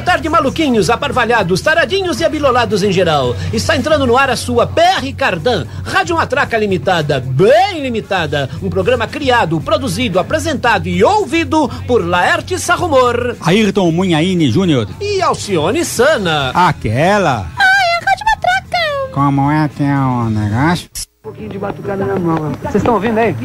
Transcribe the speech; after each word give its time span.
boa 0.00 0.12
tarde, 0.12 0.30
maluquinhos, 0.30 0.88
aparvalhados, 0.88 1.60
taradinhos 1.60 2.20
e 2.20 2.24
abilolados 2.24 2.82
em 2.82 2.90
geral. 2.90 3.36
Está 3.52 3.76
entrando 3.76 4.06
no 4.06 4.16
ar 4.16 4.30
a 4.30 4.36
sua 4.36 4.66
PR 4.66 5.12
Cardan, 5.14 5.66
Rádio 5.84 6.16
Matraca 6.16 6.56
Limitada, 6.56 7.20
bem 7.20 7.82
limitada. 7.82 8.48
Um 8.62 8.70
programa 8.70 9.06
criado, 9.06 9.60
produzido, 9.60 10.18
apresentado 10.18 10.86
e 10.86 11.04
ouvido 11.04 11.68
por 11.86 12.02
Laerte 12.02 12.58
Sarrumor. 12.58 13.36
Ayrton 13.42 13.92
Munhaine 13.92 14.50
Júnior. 14.50 14.88
E 15.02 15.20
Alcione 15.20 15.84
Sana. 15.84 16.48
Aquela. 16.54 17.46
Ai, 17.58 17.84
é 17.84 18.02
a 18.02 18.10
Rádio 18.10 18.24
Matraca. 18.24 19.12
Como 19.12 19.50
é 19.50 19.68
que 19.68 19.82
é 19.82 19.96
o 19.98 20.30
negócio? 20.30 20.88
Um 21.18 21.22
pouquinho 21.24 21.50
de 21.50 21.58
batucada 21.58 22.06
na 22.06 22.18
mão. 22.18 22.52
Vocês 22.62 22.76
estão 22.76 22.94
ouvindo 22.94 23.18
aí? 23.18 23.36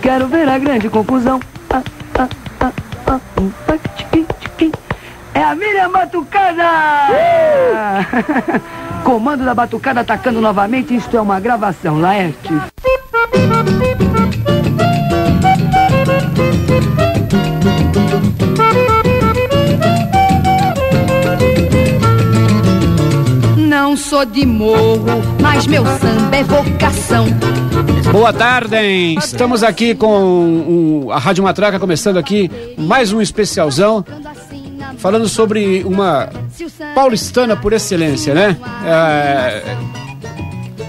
Quero 0.00 0.28
ver 0.28 0.48
a 0.48 0.56
grande 0.56 0.88
confusão. 0.88 1.40
Ah, 1.68 1.82
ah, 2.16 2.28
ah. 3.08 3.20
É 5.34 5.42
a 5.42 5.54
Miriam 5.56 5.90
Batucada! 5.90 6.62
Comando 9.02 9.44
da 9.44 9.52
Batucada 9.52 10.02
atacando 10.02 10.40
novamente. 10.40 10.94
Isto 10.94 11.16
é 11.16 11.20
uma 11.20 11.40
gravação, 11.40 11.98
Laerte. 12.00 12.54
Não 23.92 23.96
sou 23.98 24.24
de 24.24 24.46
morro, 24.46 25.04
mas 25.38 25.66
meu 25.66 25.84
samba 25.84 26.34
é 26.34 26.42
vocação. 26.42 27.26
Boa 28.10 28.32
tarde, 28.32 28.74
hein? 28.74 29.18
Estamos 29.18 29.62
aqui 29.62 29.94
com 29.94 31.04
o- 31.04 31.12
a 31.12 31.18
Rádio 31.18 31.44
Matraca, 31.44 31.78
começando 31.78 32.16
aqui 32.16 32.50
mais 32.78 33.12
um 33.12 33.20
especialzão, 33.20 34.02
falando 34.96 35.28
sobre 35.28 35.82
uma 35.84 36.30
paulistana 36.94 37.54
por 37.54 37.74
excelência, 37.74 38.32
né? 38.32 38.56
É, 38.86 39.62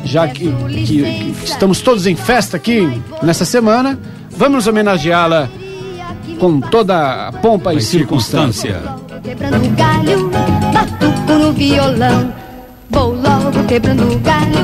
já 0.05 0.25
que, 0.29 0.49
que- 0.85 0.85
que 1.03 1.35
estamos 1.43 1.81
todos 1.81 2.07
em 2.07 2.15
festa 2.15 2.55
aqui 2.55 3.01
nessa 3.21 3.43
semana, 3.43 3.99
vamos 4.29 4.65
homenageá-la 4.65 5.49
com 6.39 6.61
toda 6.61 7.27
a 7.27 7.31
pompa 7.33 7.73
e 7.73 7.81
circunstância. 7.81 8.79
circunstância. 8.79 9.19
Quebrando 9.21 9.75
galho, 9.75 10.29
batuco 10.73 11.33
no 11.33 11.51
violão. 11.51 12.42
Vou 12.93 13.13
logo 13.13 13.67
quebrando 13.67 14.19
galho. 14.19 14.63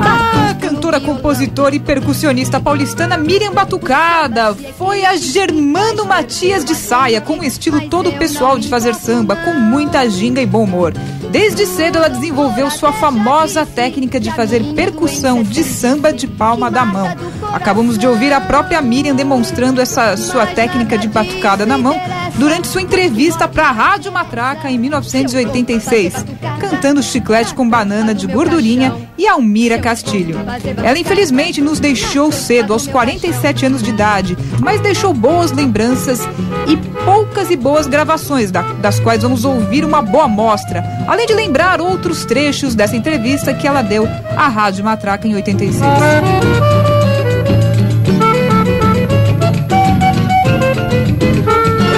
A 0.00 0.54
cantora, 0.54 1.00
compositora 1.00 1.74
e 1.74 1.80
percussionista 1.80 2.60
paulistana 2.60 3.16
Miriam 3.16 3.52
Batucada 3.52 4.54
foi 4.78 5.04
a 5.04 5.16
Germano 5.16 6.04
Matias 6.04 6.64
de 6.64 6.74
Saia, 6.74 7.20
com 7.20 7.34
um 7.34 7.42
estilo 7.42 7.88
todo 7.88 8.12
pessoal 8.12 8.58
de 8.58 8.68
fazer 8.68 8.94
samba, 8.94 9.36
com 9.36 9.54
muita 9.54 10.08
ginga 10.08 10.40
e 10.40 10.46
bom 10.46 10.64
humor. 10.64 10.94
Desde 11.30 11.66
cedo 11.66 11.98
ela 11.98 12.08
desenvolveu 12.08 12.70
sua 12.70 12.92
famosa 12.92 13.66
técnica 13.66 14.20
de 14.20 14.30
fazer 14.30 14.62
percussão 14.74 15.42
de 15.42 15.64
samba 15.64 16.12
de 16.12 16.28
palma 16.28 16.70
da 16.70 16.84
mão. 16.84 17.08
Acabamos 17.54 17.96
de 17.96 18.06
ouvir 18.06 18.32
a 18.32 18.40
própria 18.40 18.82
Miriam 18.82 19.14
demonstrando 19.14 19.80
essa 19.80 20.16
sua 20.16 20.44
técnica 20.44 20.98
de 20.98 21.06
batucada 21.06 21.64
na 21.64 21.78
mão 21.78 21.98
durante 22.34 22.66
sua 22.66 22.82
entrevista 22.82 23.46
para 23.46 23.68
a 23.68 23.72
Rádio 23.72 24.10
Matraca 24.10 24.68
em 24.68 24.76
1986, 24.76 26.24
cantando 26.60 27.00
Chiclete 27.00 27.54
com 27.54 27.68
Banana 27.68 28.12
de 28.12 28.26
Gordurinha 28.26 28.92
e 29.16 29.28
Almira 29.28 29.78
Castilho. 29.78 30.36
Ela 30.82 30.98
infelizmente 30.98 31.60
nos 31.60 31.78
deixou 31.78 32.32
cedo, 32.32 32.72
aos 32.72 32.88
47 32.88 33.66
anos 33.66 33.82
de 33.84 33.90
idade, 33.90 34.36
mas 34.60 34.80
deixou 34.80 35.14
boas 35.14 35.52
lembranças 35.52 36.20
e 36.66 36.76
poucas 37.04 37.50
e 37.52 37.56
boas 37.56 37.86
gravações, 37.86 38.50
da- 38.50 38.62
das 38.62 38.98
quais 38.98 39.22
vamos 39.22 39.44
ouvir 39.44 39.84
uma 39.84 40.02
boa 40.02 40.24
amostra, 40.24 40.82
além 41.06 41.24
de 41.26 41.32
lembrar 41.34 41.80
outros 41.80 42.24
trechos 42.24 42.74
dessa 42.74 42.96
entrevista 42.96 43.54
que 43.54 43.66
ela 43.68 43.80
deu 43.82 44.08
à 44.36 44.48
Rádio 44.48 44.84
Matraca 44.84 45.28
em 45.28 45.34
86. 45.36 45.80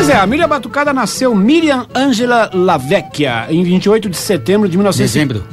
Pois 0.06 0.16
é, 0.16 0.20
a 0.20 0.24
Miriam 0.24 0.46
Batucada 0.46 0.92
nasceu 0.92 1.34
Miriam 1.34 1.84
Angela 1.92 2.48
Lavecchia 2.54 3.48
em 3.50 3.64
28 3.64 4.08
de 4.08 4.16
setembro 4.16 4.68
de 4.68 4.76
1900. 4.76 5.12
Dezembro. 5.12 5.44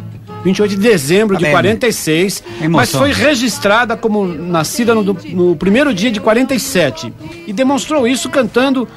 28 0.43 0.69
de 0.69 0.77
dezembro 0.77 1.35
de 1.35 1.41
Tá 1.41 1.47
bem. 1.47 1.53
46, 1.53 2.43
Emoção. 2.61 2.69
mas 2.69 2.91
foi 2.91 3.11
registrada 3.11 3.97
como 3.97 4.27
nascida 4.27 4.93
no, 4.93 5.01
no 5.01 5.55
primeiro 5.55 5.91
dia 5.91 6.11
de 6.11 6.19
47 6.19 7.11
e 7.47 7.51
demonstrou 7.51 8.07
isso 8.07 8.29
cantando, 8.29 8.87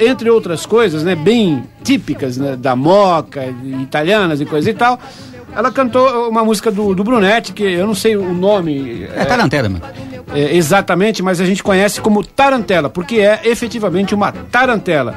entre 0.00 0.30
outras 0.30 0.64
coisas, 0.64 1.04
né, 1.04 1.14
bem 1.14 1.64
típicas 1.82 2.38
né, 2.38 2.56
da 2.56 2.74
moca, 2.74 3.44
italianas 3.82 4.40
e 4.40 4.46
coisa 4.46 4.70
e 4.70 4.74
tal. 4.74 4.98
Ela 5.56 5.70
cantou 5.70 6.28
uma 6.28 6.44
música 6.44 6.70
do, 6.70 6.94
do 6.94 7.04
Brunetti, 7.04 7.52
que 7.52 7.62
eu 7.62 7.86
não 7.86 7.94
sei 7.94 8.16
o 8.16 8.34
nome 8.34 9.04
É 9.14 9.24
tarantela, 9.24 9.68
mano. 9.68 9.84
é, 10.34 10.56
exatamente, 10.56 11.22
mas 11.22 11.40
a 11.40 11.44
gente 11.46 11.62
conhece 11.62 12.00
como 12.00 12.24
tarantela, 12.24 12.88
porque 12.90 13.16
é 13.20 13.40
efetivamente 13.44 14.14
uma 14.14 14.32
tarantela 14.32 15.14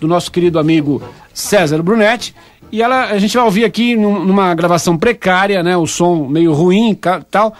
do 0.00 0.08
nosso 0.08 0.30
querido 0.32 0.58
amigo 0.58 1.02
César 1.32 1.82
Brunetti. 1.82 2.34
E 2.72 2.82
ela, 2.82 3.04
a 3.10 3.18
gente 3.18 3.36
vai 3.36 3.44
ouvir 3.44 3.64
aqui 3.64 3.94
num- 3.94 4.24
numa 4.24 4.54
gravação 4.54 4.96
precária, 4.96 5.62
né? 5.62 5.76
O 5.76 5.86
som 5.86 6.26
meio 6.26 6.52
ruim 6.52 6.98
tal, 7.30 7.54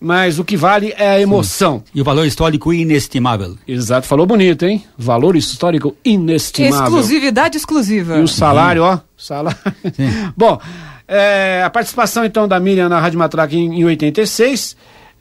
mas 0.00 0.38
o 0.38 0.44
que 0.44 0.56
vale 0.56 0.92
é 0.98 1.10
a 1.10 1.20
emoção. 1.20 1.82
E 1.94 2.00
o 2.00 2.04
valor 2.04 2.26
histórico 2.26 2.72
inestimável. 2.72 3.56
Exato, 3.66 4.06
falou 4.06 4.26
bonito, 4.26 4.64
hein? 4.66 4.84
Valor 4.98 5.36
histórico 5.36 5.96
inestimável. 6.04 6.84
Exclusividade 6.84 7.56
exclusiva. 7.56 8.18
E 8.18 8.20
o 8.22 8.28
salário, 8.28 8.82
ó. 8.82 8.98
Salário. 9.16 9.58
Sim. 9.94 10.10
Bom, 10.36 10.60
é, 11.08 11.62
a 11.64 11.70
participação 11.70 12.24
então 12.24 12.46
da 12.46 12.60
Miriam 12.60 12.88
na 12.88 13.00
Rádio 13.00 13.18
Matraca 13.18 13.54
em, 13.54 13.80
em 13.80 13.84
86, 13.84 14.76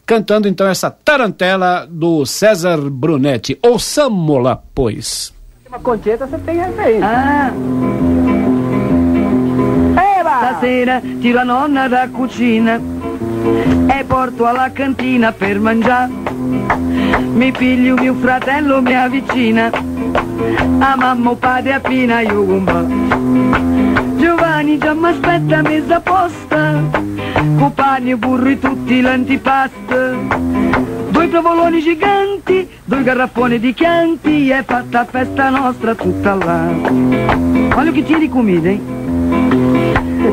cantando 0.05 0.47
então 0.47 0.67
essa 0.67 0.91
tarantela 0.91 1.87
do 1.89 2.25
César 2.25 2.77
Brunetti. 2.77 3.57
Ouçamo-la, 3.63 4.61
pois. 4.75 5.33
Uma 5.67 5.79
concheta 5.79 6.27
você 6.27 6.37
tem 6.39 6.61
aí. 6.61 7.01
Ah. 7.01 7.51
Stasera 10.37 11.01
tiro 11.21 11.39
a 11.39 11.45
nonna 11.45 11.87
da 11.87 12.07
cucina 12.09 12.79
e 12.79 14.03
porto 14.03 14.45
alla 14.45 14.69
cantina 14.69 15.31
per 15.31 15.59
mangiare. 15.59 16.11
Mi 17.33 17.51
piglio 17.51 17.95
mio 17.95 18.13
fratello 18.15 18.81
mi 18.81 18.93
avvicina 18.93 19.71
a 20.79 20.95
mamma 20.95 21.31
o 21.31 21.35
padre 21.35 21.73
a 21.73 21.79
Pina 21.79 22.21
io 22.21 22.45
gumba. 22.45 23.76
Giovanni 24.17 24.77
già 24.77 24.93
mi 24.93 25.07
aspetta 25.07 25.61
messa 25.61 25.95
a 25.95 25.99
posta 26.01 26.83
con 27.57 27.71
pani 27.73 28.11
e 28.11 28.17
burro 28.17 28.49
e 28.49 28.59
tutti 28.59 29.01
l'antipasta. 29.01 30.11
Due 31.09 31.27
provoloni 31.27 31.81
giganti, 31.81 32.67
due 32.83 33.03
garrafoni 33.03 33.59
di 33.59 33.73
chianti, 33.73 34.49
è 34.49 34.63
fatta 34.63 35.05
festa 35.05 35.49
nostra 35.49 35.95
tutta 35.95 36.35
là. 36.35 36.69
Olha 37.75 37.89
o 37.89 37.93
que 37.93 38.03
hein? 38.67 39.76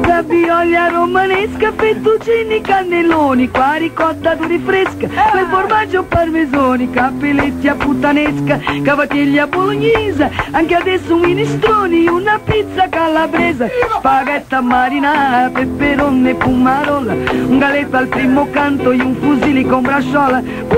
Ravioli 0.02 0.74
romanesca, 0.90 1.72
fettuccini, 1.72 2.60
cannelloni, 2.60 3.48
qua 3.48 3.74
ricotta 3.74 4.34
duri 4.34 4.58
fresca, 4.58 5.06
quel 5.30 5.46
formaggio 5.48 6.02
parmesoni, 6.02 6.90
cappelletti 6.90 7.68
a 7.68 7.74
puttanesca, 7.74 8.60
cavatelli 8.82 9.38
a 9.38 9.46
bolognese, 9.46 10.30
anche 10.50 10.74
adesso 10.74 11.14
un 11.14 11.20
minestroni, 11.20 12.08
una 12.08 12.40
pizza 12.42 12.88
calabresa, 12.88 13.68
spaghetta 13.98 14.60
marinara, 14.60 15.50
peperone 15.50 16.30
e 16.30 16.34
pumarola, 16.34 17.12
un 17.12 17.58
galetto 17.58 17.96
al 17.96 18.08
primo 18.08 18.48
canto 18.50 18.90
e 18.90 19.00
un 19.00 19.14
fusilli 19.14 19.64
con 19.64 19.82
brasciola, 19.82 20.42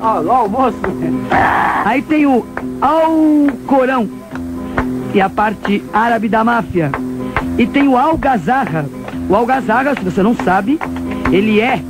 Ah, 0.00 0.20
do 0.20 0.30
almoço? 0.30 0.78
Aí 1.84 2.02
tem 2.02 2.26
o 2.26 2.44
Alcorão, 2.80 4.08
que 5.12 5.20
é 5.20 5.22
a 5.22 5.28
parte 5.30 5.82
árabe 5.92 6.28
da 6.28 6.44
máfia. 6.44 6.90
E 7.56 7.66
tem 7.66 7.88
o 7.88 7.96
Algazarra. 7.96 8.86
O 9.28 9.34
Algazarra, 9.34 9.94
se 9.94 10.04
você 10.04 10.22
não 10.22 10.34
sabe, 10.36 10.78
ele 11.32 11.60
é 11.60 11.80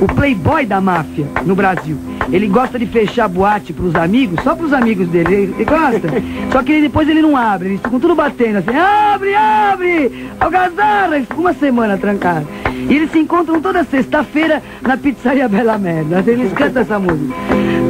o 0.00 0.06
playboy 0.14 0.64
da 0.64 0.80
máfia 0.80 1.26
no 1.44 1.54
Brasil. 1.54 1.96
Ele 2.32 2.46
gosta 2.46 2.78
de 2.78 2.86
fechar 2.86 3.28
boate 3.28 3.72
pros 3.74 3.94
amigos, 3.94 4.42
só 4.42 4.54
pros 4.54 4.72
amigos 4.72 5.06
dele. 5.08 5.34
Ele, 5.34 5.54
ele 5.54 5.64
gosta. 5.64 6.08
Só 6.50 6.62
que 6.62 6.72
ele- 6.72 6.82
depois 6.82 7.08
ele 7.08 7.20
não 7.20 7.36
abre, 7.36 7.68
eles 7.68 7.80
ficam 7.80 7.98
tudo 8.00 8.14
batendo 8.14 8.58
assim, 8.58 8.76
abre, 8.76 9.34
abre! 9.34 10.28
Algazarra! 10.40 11.16
Eles 11.16 11.26
ficam 11.28 11.40
uma 11.44 11.52
semana 11.54 11.96
trancados. 11.98 12.46
E 12.88 12.94
eles 12.94 13.10
se 13.10 13.18
encontram 13.18 13.60
toda 13.60 13.84
sexta-feira 13.84 14.62
na 14.82 14.96
pizzaria 14.96 15.48
Bela 15.48 15.78
Merda. 15.78 16.22
Eles 16.26 16.52
cantam 16.52 16.82
essa 16.82 16.98
música. 16.98 17.34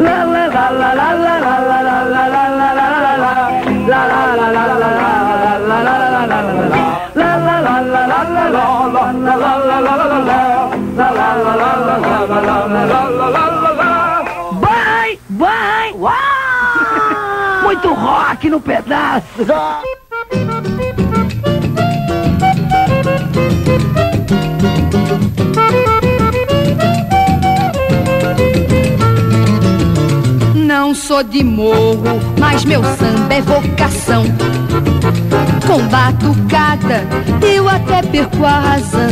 Lá, 0.01 0.25
lá, 0.25 0.47
lá, 0.47 0.71
lá, 0.71 0.93
lá, 0.95 1.13
lá, 1.13 1.39
lá, 1.39 1.51
lá, 1.51 1.81
lá, 1.81 2.03
lá, 2.03 2.29
lá, 2.29 2.53
lá, 2.53 2.73
lá, 2.73 2.89
lá, 3.01 3.17
lá. 3.17 3.63
Lá, 3.89 4.07
lá, 4.07 4.27
lá, 4.37 4.53
lá, 4.53 4.73
de 31.23 31.45
morro, 31.45 32.21
mas 32.39 32.65
meu 32.65 32.83
samba 32.83 33.35
é 33.35 33.41
vocação. 33.41 34.25
Com 35.73 35.87
batucada, 35.87 37.03
eu 37.41 37.67
até 37.67 38.03
perco 38.03 38.45
a 38.45 38.61
razão. 38.61 39.09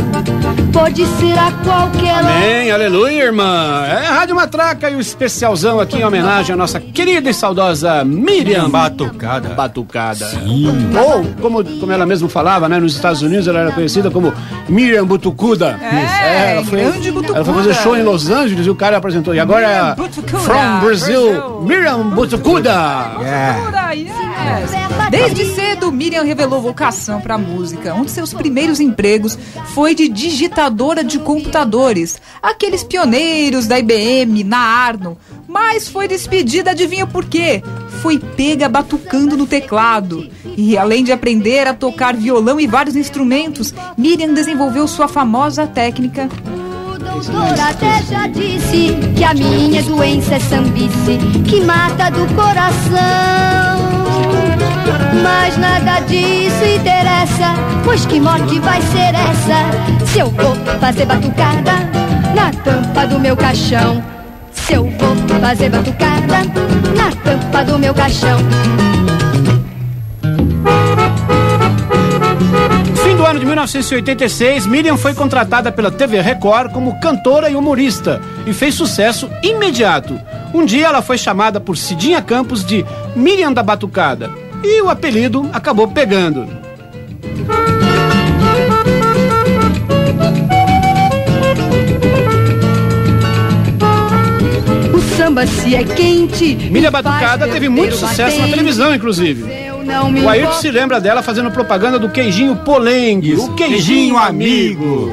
Pode 0.71 1.07
ser 1.17 1.35
a 1.35 1.51
qualquer 1.63 2.13
hora. 2.13 2.35
Amém, 2.35 2.69
aleluia, 2.69 3.23
irmã. 3.23 3.83
É 3.87 4.05
a 4.05 4.11
Rádio 4.11 4.35
Matraca 4.35 4.87
e 4.87 4.95
o 4.95 4.99
especialzão 4.99 5.79
aqui 5.79 5.97
em 5.97 6.05
homenagem 6.05 6.53
à 6.53 6.55
nossa 6.55 6.79
querida 6.79 7.31
e 7.31 7.33
saudosa 7.33 8.05
Miriam 8.05 8.69
Batucada. 8.69 9.49
Batucada. 9.55 10.29
Ou, 11.03 11.25
como, 11.41 11.63
como 11.79 11.91
ela 11.91 12.05
mesma 12.05 12.29
falava, 12.29 12.69
né? 12.69 12.79
Nos 12.79 12.93
Estados 12.93 13.23
Unidos 13.23 13.47
ela 13.47 13.61
era 13.61 13.71
conhecida 13.71 14.11
como 14.11 14.31
Miriam 14.69 15.07
Butucuda. 15.07 15.79
É, 15.81 16.57
ela 16.57 16.63
foi, 16.63 16.79
grande 16.79 17.11
Butucuda. 17.11 17.37
Ela 17.39 17.45
foi 17.45 17.53
fazer 17.55 17.73
show 17.73 17.97
em 17.97 18.03
Los 18.03 18.29
Angeles 18.29 18.67
e 18.67 18.69
o 18.69 18.75
cara 18.75 18.97
apresentou. 18.97 19.33
E 19.33 19.39
agora 19.39 19.67
é 19.67 19.79
a 19.79 19.95
Miriam 19.95 19.95
Butucuda, 19.95 20.39
From 20.39 20.79
Brazil, 20.81 21.31
Brasil. 21.31 21.61
Miriam 21.63 22.09
Butucuda. 22.09 22.73
Ora, 23.17 23.95
yes. 24.43 24.81
Desde 25.11 25.53
cedo, 25.53 25.91
Miriam 25.91 26.23
revelou 26.23 26.61
vocação 26.61 27.19
para 27.19 27.35
a 27.35 27.37
música. 27.37 27.93
Um 27.93 28.05
de 28.05 28.11
seus 28.11 28.33
primeiros 28.33 28.79
empregos 28.79 29.37
foi 29.73 29.93
de 29.93 30.07
digitadora 30.07 31.03
de 31.03 31.19
computadores, 31.19 32.21
aqueles 32.41 32.81
pioneiros 32.83 33.67
da 33.67 33.77
IBM, 33.77 34.43
na 34.43 34.59
Arno. 34.59 35.17
Mas 35.47 35.89
foi 35.89 36.07
despedida, 36.07 36.71
adivinha 36.71 37.05
por 37.05 37.25
quê? 37.25 37.61
Foi 38.01 38.17
pega 38.17 38.69
batucando 38.69 39.35
no 39.35 39.45
teclado. 39.45 40.29
E 40.55 40.77
além 40.77 41.03
de 41.03 41.11
aprender 41.11 41.67
a 41.67 41.73
tocar 41.73 42.15
violão 42.15 42.57
e 42.57 42.65
vários 42.65 42.95
instrumentos, 42.95 43.73
Miriam 43.97 44.33
desenvolveu 44.33 44.87
sua 44.87 45.09
famosa 45.09 45.67
técnica 45.67 46.29
O 46.85 46.97
doutor 46.97 47.59
até 47.59 48.01
já 48.03 48.27
disse 48.27 48.95
que 49.15 49.23
a 49.23 49.33
minha 49.33 49.83
doença 49.83 50.35
é 50.35 50.39
sambice, 50.39 51.19
que 51.49 51.59
mata 51.61 52.09
do 52.09 52.25
coração. 52.33 53.70
Mas 55.13 55.57
nada 55.57 55.99
disso 56.01 56.63
interessa, 56.63 57.53
pois 57.83 58.05
que 58.05 58.19
morte 58.19 58.59
vai 58.59 58.81
ser 58.81 59.13
essa? 59.13 60.05
Se 60.05 60.19
eu 60.19 60.29
vou 60.29 60.55
fazer 60.79 61.05
batucada 61.05 61.73
na 62.33 62.51
tampa 62.63 63.05
do 63.07 63.19
meu 63.19 63.35
caixão. 63.35 64.01
Se 64.53 64.73
eu 64.73 64.83
vou 64.83 65.39
fazer 65.41 65.69
batucada 65.69 66.43
na 66.95 67.11
tampa 67.23 67.65
do 67.65 67.77
meu 67.77 67.93
caixão. 67.93 68.39
Fim 73.03 73.15
do 73.17 73.25
ano 73.25 73.39
de 73.39 73.45
1986, 73.45 74.65
Miriam 74.65 74.95
foi 74.95 75.13
contratada 75.13 75.71
pela 75.71 75.91
TV 75.91 76.21
Record 76.21 76.71
como 76.71 76.99
cantora 77.01 77.49
e 77.49 77.55
humorista 77.55 78.21
e 78.45 78.53
fez 78.53 78.75
sucesso 78.75 79.29
imediato. 79.43 80.19
Um 80.53 80.65
dia 80.65 80.87
ela 80.87 81.01
foi 81.01 81.17
chamada 81.17 81.59
por 81.59 81.77
Cidinha 81.77 82.21
Campos 82.21 82.63
de 82.63 82.85
Miriam 83.15 83.51
da 83.51 83.61
Batucada 83.61 84.40
e 84.63 84.81
o 84.81 84.89
apelido 84.89 85.49
acabou 85.53 85.87
pegando. 85.87 86.47
O 94.93 95.01
samba 95.15 95.45
se 95.47 95.75
é 95.75 95.83
quente. 95.83 96.57
Faz 96.71 96.89
Batucada 96.89 97.47
teve 97.47 97.69
muito 97.69 97.95
sucesso 97.95 98.37
na 98.37 98.43
batente. 98.43 98.49
televisão, 98.49 98.93
inclusive. 98.93 99.43
Eu 99.67 99.83
não 99.83 100.11
me 100.11 100.21
O 100.21 100.29
Ayrton 100.29 100.53
se 100.53 100.69
lembra 100.69 100.99
dela 100.99 101.23
fazendo 101.23 101.49
propaganda 101.51 101.97
do 101.97 102.09
queijinho 102.09 102.57
polengue, 102.57 103.35
o 103.35 103.53
queijinho 103.53 104.17
amigo. 104.17 105.11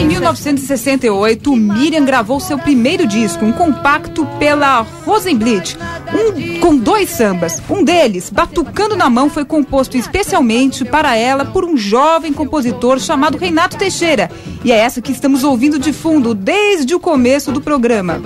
Em 0.00 0.04
1968, 0.04 1.56
Miriam 1.56 2.04
gravou 2.04 2.40
seu 2.40 2.58
primeiro 2.58 3.06
disco, 3.06 3.44
um 3.44 3.52
compacto 3.52 4.26
pela 4.38 4.80
Rosenblit, 5.06 5.76
um, 6.14 6.60
com 6.60 6.76
dois 6.76 7.10
sambas. 7.10 7.62
Um 7.68 7.82
deles, 7.82 8.30
Batucando 8.30 8.96
na 8.96 9.08
Mão, 9.08 9.30
foi 9.30 9.44
composto 9.44 9.96
especialmente 9.96 10.84
para 10.84 11.16
ela 11.16 11.44
por 11.44 11.64
um 11.64 11.76
jovem 11.76 12.32
compositor 12.32 12.98
chamado 12.98 13.38
Renato 13.38 13.76
Teixeira. 13.76 14.30
E 14.64 14.72
é 14.72 14.76
essa 14.76 15.00
que 15.00 15.12
estamos 15.12 15.44
ouvindo 15.44 15.78
de 15.78 15.92
fundo 15.92 16.34
desde 16.34 16.94
o 16.94 17.00
começo 17.00 17.50
do 17.52 17.60
programa. 17.60 18.20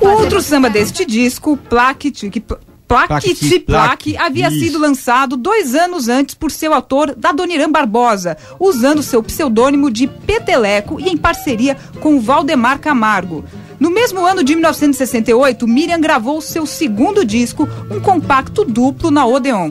O 0.00 0.08
outro 0.08 0.42
samba 0.42 0.70
deste 0.70 1.04
disco, 1.04 1.56
Plaque 1.56 2.10
Tique 2.10 2.40
Plaque 2.90 3.60
Plaque, 3.60 4.16
havia 4.16 4.48
isso. 4.48 4.58
sido 4.58 4.78
lançado 4.78 5.36
dois 5.36 5.76
anos 5.76 6.08
antes 6.08 6.34
por 6.34 6.50
seu 6.50 6.74
autor, 6.74 7.14
Dadoniran 7.16 7.70
Barbosa, 7.70 8.36
usando 8.58 9.00
seu 9.00 9.22
pseudônimo 9.22 9.90
de 9.92 10.08
Peteleco 10.08 10.98
e 10.98 11.08
em 11.08 11.16
parceria 11.16 11.76
com 12.00 12.20
Valdemar 12.20 12.80
Camargo. 12.80 13.44
No 13.80 13.90
mesmo 13.90 14.26
ano 14.26 14.44
de 14.44 14.54
1968, 14.54 15.66
Miriam 15.66 15.98
gravou 15.98 16.38
seu 16.42 16.66
segundo 16.66 17.24
disco, 17.24 17.66
um 17.90 17.98
compacto 17.98 18.62
duplo 18.62 19.10
na 19.10 19.26
Odeon. 19.26 19.70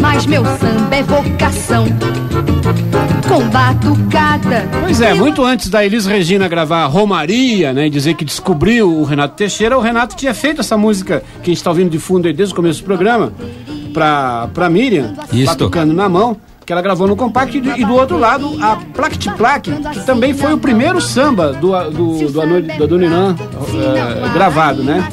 mas 0.00 0.26
meu 0.26 0.44
samba 0.44 0.96
é 0.96 1.02
vocação. 1.04 1.86
Com 3.28 3.48
batucada. 3.50 4.68
Pois 4.82 5.00
é, 5.00 5.14
muito 5.14 5.44
antes 5.44 5.68
da 5.70 5.84
Elis 5.86 6.06
Regina 6.06 6.48
gravar 6.48 6.84
Romaria, 6.86 7.72
né, 7.72 7.86
e 7.86 7.90
dizer 7.90 8.14
que 8.14 8.24
descobriu 8.24 8.90
o 8.90 9.04
Renato 9.04 9.36
Teixeira, 9.36 9.78
o 9.78 9.80
Renato 9.80 10.16
tinha 10.16 10.34
feito 10.34 10.60
essa 10.60 10.76
música 10.76 11.22
que 11.36 11.42
a 11.42 11.46
gente 11.52 11.58
está 11.58 11.70
ouvindo 11.70 11.88
de 11.90 12.00
fundo 12.00 12.26
aí 12.26 12.32
desde 12.34 12.52
o 12.52 12.56
começo 12.56 12.80
do 12.82 12.84
programa, 12.84 13.32
pra, 13.94 14.48
pra 14.52 14.68
Miriam, 14.68 15.14
Isto. 15.32 15.46
batucando 15.46 15.94
na 15.94 16.08
mão, 16.08 16.36
que 16.64 16.72
ela 16.72 16.80
gravou 16.82 17.06
no 17.08 17.16
compacto, 17.16 17.56
e 17.56 17.84
do, 17.84 17.94
outro 17.94 18.18
lado 18.18 18.56
a 18.62 18.76
Plaque 18.94 19.18
de 19.18 19.30
Plaque, 19.32 19.72
que 19.92 20.00
também 20.06 20.32
foi 20.32 20.52
o 20.52 20.58
primeiro 20.58 21.00
samba 21.00 21.52
do, 21.52 21.72
do, 21.90 22.30
do, 22.30 22.40
Ano- 22.40 22.62
do 22.62 22.84
Adoniran 22.84 23.34
eh, 23.74 24.28
gravado, 24.32 24.82
né? 24.82 25.08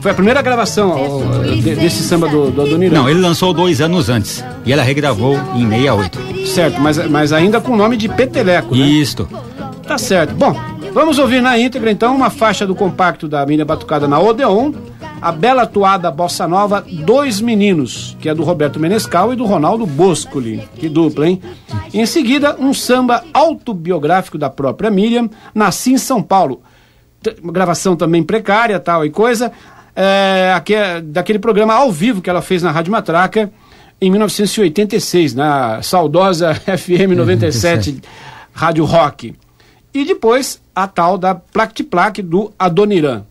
Foi 0.00 0.10
a 0.10 0.14
primeira 0.14 0.40
gravação 0.40 0.96
de- 1.44 1.74
desse 1.74 2.02
samba 2.02 2.28
do, 2.28 2.50
do 2.50 2.62
Adoniran. 2.62 2.94
Não, 3.02 3.08
ele 3.08 3.20
lançou 3.20 3.52
dois 3.52 3.80
anos 3.80 4.08
antes. 4.08 4.42
E 4.64 4.72
ela 4.72 4.82
regravou 4.82 5.34
em 5.54 5.68
68. 5.68 6.46
Certo, 6.46 6.80
mas, 6.80 6.96
mas 7.10 7.32
ainda 7.32 7.60
com 7.60 7.72
o 7.72 7.76
nome 7.76 7.96
de 7.96 8.08
Peteleco, 8.08 8.74
né? 8.74 8.86
Isto. 8.86 9.28
Tá 9.86 9.98
certo. 9.98 10.34
Bom, 10.34 10.54
vamos 10.94 11.18
ouvir 11.18 11.40
na 11.42 11.58
íntegra 11.58 11.90
então 11.90 12.14
uma 12.14 12.30
faixa 12.30 12.66
do 12.66 12.74
compacto 12.74 13.28
da 13.28 13.44
Miriam 13.44 13.66
Batucada 13.66 14.06
na 14.08 14.18
Odeon, 14.18 14.72
a 15.20 15.32
bela 15.32 15.62
atuada 15.62 16.10
Bossa 16.10 16.46
Nova 16.46 16.84
Dois 17.04 17.40
Meninos, 17.40 18.16
que 18.20 18.28
é 18.28 18.34
do 18.34 18.42
Roberto 18.44 18.78
Menescal 18.78 19.32
e 19.32 19.36
do 19.36 19.44
Ronaldo 19.44 19.84
Boscoli. 19.86 20.62
Que 20.76 20.88
dupla, 20.88 21.28
hein? 21.28 21.42
Em 21.92 22.06
seguida, 22.06 22.56
um 22.58 22.72
samba 22.72 23.24
autobiográfico 23.34 24.38
da 24.38 24.48
própria 24.48 24.90
Miriam, 24.90 25.28
Nasci 25.54 25.92
em 25.92 25.98
São 25.98 26.22
Paulo. 26.22 26.62
T- 27.22 27.36
gravação 27.42 27.96
também 27.96 28.22
precária, 28.22 28.78
tal 28.78 29.04
e 29.04 29.10
coisa, 29.10 29.50
é, 29.94 30.52
aque- 30.54 31.00
daquele 31.02 31.38
programa 31.40 31.74
ao 31.74 31.90
vivo 31.90 32.22
que 32.22 32.30
ela 32.30 32.40
fez 32.42 32.62
na 32.62 32.70
Rádio 32.70 32.92
Matraca 32.92 33.50
em 34.00 34.10
1986, 34.10 35.34
na 35.34 35.82
saudosa 35.82 36.54
FM 36.78 37.16
97 37.16 38.00
Rádio 38.52 38.84
Rock. 38.84 39.34
E 39.92 40.04
depois 40.04 40.60
a 40.74 40.86
tal 40.86 41.18
da 41.18 41.34
Plaque 41.34 41.74
de 41.74 41.82
Plaque 41.82 42.22
do 42.22 42.52
Adoniran. 42.56 43.24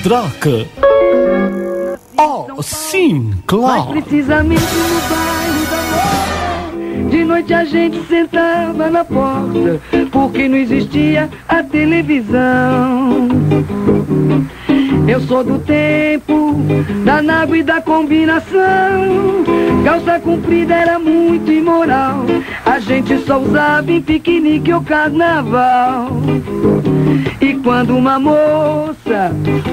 Matraca. 0.00 0.66
Oh, 2.16 2.62
sim, 2.62 3.34
claro. 3.46 3.88
precisamente 3.88 4.62
no 4.62 5.00
bairro 5.10 5.66
da 5.66 5.82
Moca. 7.02 7.10
De 7.10 7.24
noite 7.24 7.52
a 7.52 7.64
gente 7.64 8.02
sentava 8.06 8.88
na 8.88 9.04
porta, 9.04 9.78
porque 10.10 10.48
não 10.48 10.56
existia 10.56 11.28
a 11.46 11.62
televisão. 11.62 13.28
Eu 15.06 15.20
sou 15.22 15.44
do 15.44 15.58
tempo 15.58 16.54
da 17.04 17.20
nágua 17.20 17.58
e 17.58 17.62
da 17.62 17.82
combinação. 17.82 19.44
Calça 19.84 20.18
comprida 20.20 20.74
era 20.74 20.98
muito 20.98 21.52
imoral. 21.52 22.24
A 22.64 22.78
gente 22.78 23.18
só 23.26 23.38
usava 23.38 23.90
em 23.90 24.00
piquenique 24.00 24.72
ou 24.72 24.80
carnaval. 24.82 26.10
E 27.40 27.49
quando 27.62 27.96
uma 27.96 28.18
moça 28.18 29.32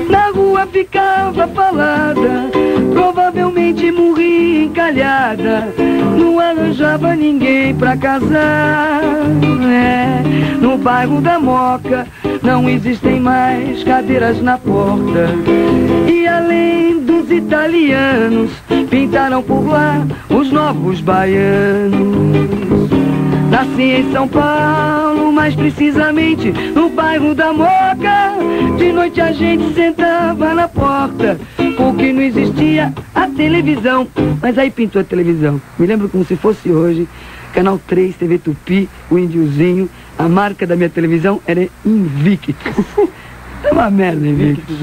na 0.10 0.30
rua 0.30 0.66
ficava 0.68 1.48
falada, 1.48 2.50
provavelmente 2.92 3.92
morria 3.92 4.66
encalhada. 4.66 5.74
Não 6.18 6.40
arranjava 6.40 7.16
ninguém 7.16 7.76
pra 7.76 7.96
casar. 7.96 9.02
É, 9.70 10.22
no 10.60 10.78
bairro 10.78 11.22
da 11.22 11.40
Moca 11.40 12.08
não 12.42 12.70
existem 12.70 13.20
mais 13.20 13.84
cadeiras 13.84 14.42
na 14.42 14.58
porta. 14.58 15.30
E 16.08 16.28
além 16.28 17.00
dos 17.00 17.32
italianos, 17.32 18.52
pintaram 18.90 19.42
por 19.44 19.68
lá 19.68 20.06
os 20.30 20.52
novos 20.52 21.02
baianos. 21.02 22.87
Nasci 23.58 23.82
em 23.82 24.12
São 24.12 24.28
Paulo, 24.28 25.32
mais 25.32 25.56
precisamente 25.56 26.52
no 26.52 26.90
bairro 26.90 27.34
da 27.34 27.52
Moca. 27.52 28.36
De 28.78 28.92
noite 28.92 29.20
a 29.20 29.32
gente 29.32 29.74
sentava 29.74 30.54
na 30.54 30.68
porta, 30.68 31.40
porque 31.76 32.14
não 32.14 32.22
existia 32.22 32.94
a 33.16 33.28
televisão. 33.28 34.08
Mas 34.40 34.60
aí 34.60 34.70
pintou 34.70 35.02
a 35.02 35.04
televisão. 35.04 35.60
Me 35.80 35.88
lembro 35.88 36.08
como 36.08 36.24
se 36.24 36.36
fosse 36.36 36.72
hoje. 36.72 37.10
Canal 37.52 37.82
3, 37.88 38.16
TV 38.18 38.38
Tupi, 38.38 38.88
o 39.10 39.18
índiozinho. 39.18 39.90
A 40.20 40.30
marca 40.30 40.68
da 40.68 40.76
minha 40.76 40.90
televisão 40.90 41.42
era 41.48 41.68
Invictus. 41.84 42.56
É 43.64 43.72
uma 43.74 43.90
merda, 43.90 44.28
Invictus. 44.28 44.78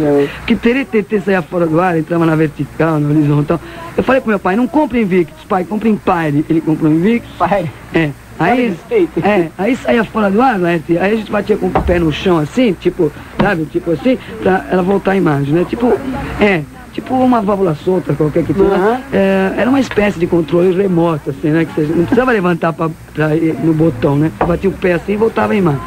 Que 0.48 0.56
TT 0.56 1.20
saía 1.24 1.42
fora 1.42 1.68
do 1.68 1.80
ar, 1.80 1.96
entrava 1.96 2.26
na 2.26 2.34
vertical, 2.34 2.98
na 2.98 3.08
horizontal. 3.08 3.60
Eu 3.96 4.02
falei 4.02 4.20
pro 4.20 4.30
meu 4.30 4.40
pai, 4.40 4.56
não 4.56 4.66
compre 4.66 5.00
Invictus, 5.00 5.44
pai, 5.44 5.62
compre 5.62 5.88
Empire. 5.90 6.44
Ele 6.50 6.60
comprou 6.60 6.90
Invictus. 6.90 7.30
Pai. 7.38 7.70
É. 7.94 8.10
Aí, 8.38 8.76
é, 9.22 9.48
aí 9.56 9.76
saía 9.76 10.04
fora 10.04 10.30
do 10.30 10.42
ar, 10.42 10.58
né? 10.58 10.80
Aí 10.88 10.98
a 10.98 11.16
gente 11.16 11.30
batia 11.30 11.56
com 11.56 11.66
o 11.66 11.70
pé 11.70 11.98
no 11.98 12.12
chão 12.12 12.38
assim, 12.38 12.72
tipo, 12.72 13.12
sabe? 13.40 13.64
Tipo 13.66 13.92
assim, 13.92 14.18
pra 14.42 14.64
ela 14.70 14.82
voltar 14.82 15.12
a 15.12 15.16
imagem, 15.16 15.54
né? 15.54 15.64
Tipo, 15.68 15.92
é, 16.40 16.62
tipo 16.92 17.14
uma 17.14 17.40
válvula 17.40 17.74
solta 17.76 18.12
qualquer 18.12 18.44
que 18.44 18.52
tenha. 18.52 18.74
Aham. 18.74 19.00
É, 19.12 19.54
era 19.56 19.70
uma 19.70 19.78
espécie 19.78 20.18
de 20.18 20.26
controle 20.26 20.74
remoto, 20.76 21.30
assim, 21.30 21.50
né? 21.50 21.64
Que 21.64 21.74
você 21.74 21.92
não 21.92 22.04
precisava 22.04 22.32
levantar 22.32 22.72
pra, 22.72 22.90
pra 23.14 23.36
ir 23.36 23.54
no 23.62 23.72
botão, 23.72 24.16
né? 24.16 24.32
Você 24.38 24.44
batia 24.44 24.70
o 24.70 24.72
pé 24.72 24.94
assim 24.94 25.12
e 25.12 25.16
voltava 25.16 25.52
a 25.52 25.56
imagem. 25.56 25.80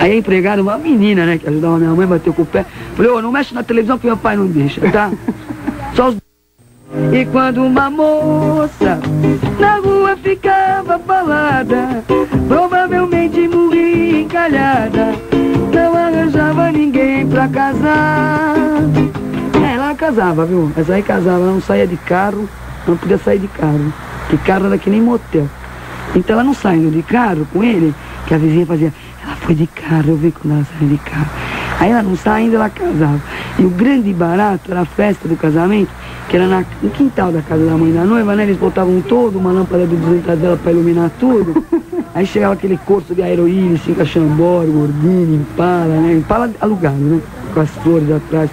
Aí 0.00 0.12
a 0.12 0.16
empregada, 0.16 0.62
uma 0.62 0.78
menina, 0.78 1.26
né, 1.26 1.38
que 1.38 1.48
ajudava 1.48 1.78
minha 1.78 1.90
mãe, 1.90 2.06
bateu 2.06 2.32
com 2.32 2.42
o 2.42 2.46
pé. 2.46 2.64
Falei, 2.96 3.10
ô, 3.10 3.20
não 3.20 3.30
mexe 3.30 3.54
na 3.54 3.62
televisão 3.62 3.98
que 3.98 4.06
meu 4.06 4.16
pai 4.16 4.36
não 4.36 4.46
deixa, 4.46 4.80
tá? 4.90 5.10
Só 5.94 6.08
os 6.08 6.16
e 7.12 7.24
quando 7.26 7.64
uma 7.64 7.90
moça 7.90 9.00
na 9.58 9.76
rua 9.76 10.16
ficava 10.16 10.98
falada, 11.00 12.04
provavelmente 12.46 13.48
morria 13.48 14.20
encalhada, 14.20 15.12
não 15.72 15.96
arranjava 15.96 16.70
ninguém 16.70 17.26
pra 17.26 17.48
casar. 17.48 18.54
É, 19.64 19.74
ela 19.74 19.94
casava, 19.94 20.44
viu? 20.46 20.72
Mas 20.76 20.88
aí 20.88 21.02
casava, 21.02 21.44
ela 21.44 21.52
não 21.52 21.60
saía 21.60 21.86
de 21.86 21.96
carro, 21.96 22.48
não 22.86 22.96
podia 22.96 23.18
sair 23.18 23.38
de 23.38 23.48
carro, 23.48 23.92
que 24.30 24.38
carro 24.38 24.66
era 24.66 24.78
que 24.78 24.90
nem 24.90 25.00
motel. 25.00 25.48
Então 26.14 26.34
ela 26.34 26.44
não 26.44 26.54
saindo 26.54 26.90
de 26.90 27.02
carro 27.02 27.46
com 27.52 27.62
ele, 27.64 27.92
que 28.26 28.34
a 28.34 28.38
vizinha 28.38 28.66
fazia, 28.66 28.92
ela 29.24 29.34
foi 29.36 29.54
de 29.54 29.66
carro, 29.66 30.10
eu 30.10 30.16
vi 30.16 30.30
quando 30.30 30.54
ela 30.54 30.64
saiu 30.64 30.88
de 30.88 30.98
carro. 30.98 31.30
Aí 31.80 31.90
ela 31.90 32.02
não 32.02 32.16
saindo, 32.16 32.54
ela 32.54 32.70
casava. 32.70 33.20
E 33.58 33.64
o 33.64 33.70
grande 33.70 34.12
barato 34.12 34.70
era 34.70 34.82
a 34.82 34.84
festa 34.84 35.26
do 35.26 35.36
casamento, 35.36 35.90
que 36.28 36.36
era 36.36 36.46
na, 36.46 36.64
no 36.82 36.90
quintal 36.90 37.30
da 37.30 37.42
casa 37.42 37.64
da 37.64 37.76
mãe 37.76 37.92
da 37.92 38.04
noiva, 38.04 38.34
né? 38.34 38.44
Eles 38.44 38.56
botavam 38.56 39.00
todo 39.02 39.38
uma 39.38 39.52
lâmpada 39.52 39.86
de 39.86 39.96
200 39.96 40.38
dela 40.38 40.56
para 40.56 40.72
iluminar 40.72 41.10
tudo. 41.18 41.64
Aí 42.14 42.24
chegava 42.26 42.54
aquele 42.54 42.78
corso 42.78 43.14
de 43.14 43.22
aeroíris, 43.22 43.80
assim, 43.80 43.94
cachambora, 43.94 44.68
gordinho, 44.68 45.34
impala, 45.34 45.96
né? 45.96 46.14
Impala 46.14 46.50
alugado, 46.60 46.96
né? 46.96 47.20
Com 47.52 47.60
as 47.60 47.70
flores 47.70 48.10
atrás. 48.10 48.50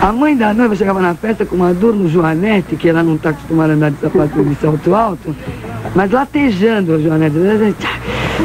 A 0.00 0.12
mãe 0.12 0.36
da 0.36 0.52
noiva 0.52 0.76
chegava 0.76 1.00
na 1.00 1.14
festa 1.14 1.44
com 1.46 1.56
uma 1.56 1.72
dor 1.72 1.94
no 1.94 2.08
joanete, 2.08 2.76
que 2.76 2.88
ela 2.88 3.02
não 3.02 3.14
está 3.14 3.30
acostumada 3.30 3.72
a 3.72 3.76
andar 3.76 3.90
de 3.90 3.98
sapato 3.98 4.44
de 4.44 4.54
salto 4.56 4.94
alto, 4.94 5.34
mas 5.94 6.10
latejando 6.10 6.92
o 6.92 7.02
joanete. 7.02 7.36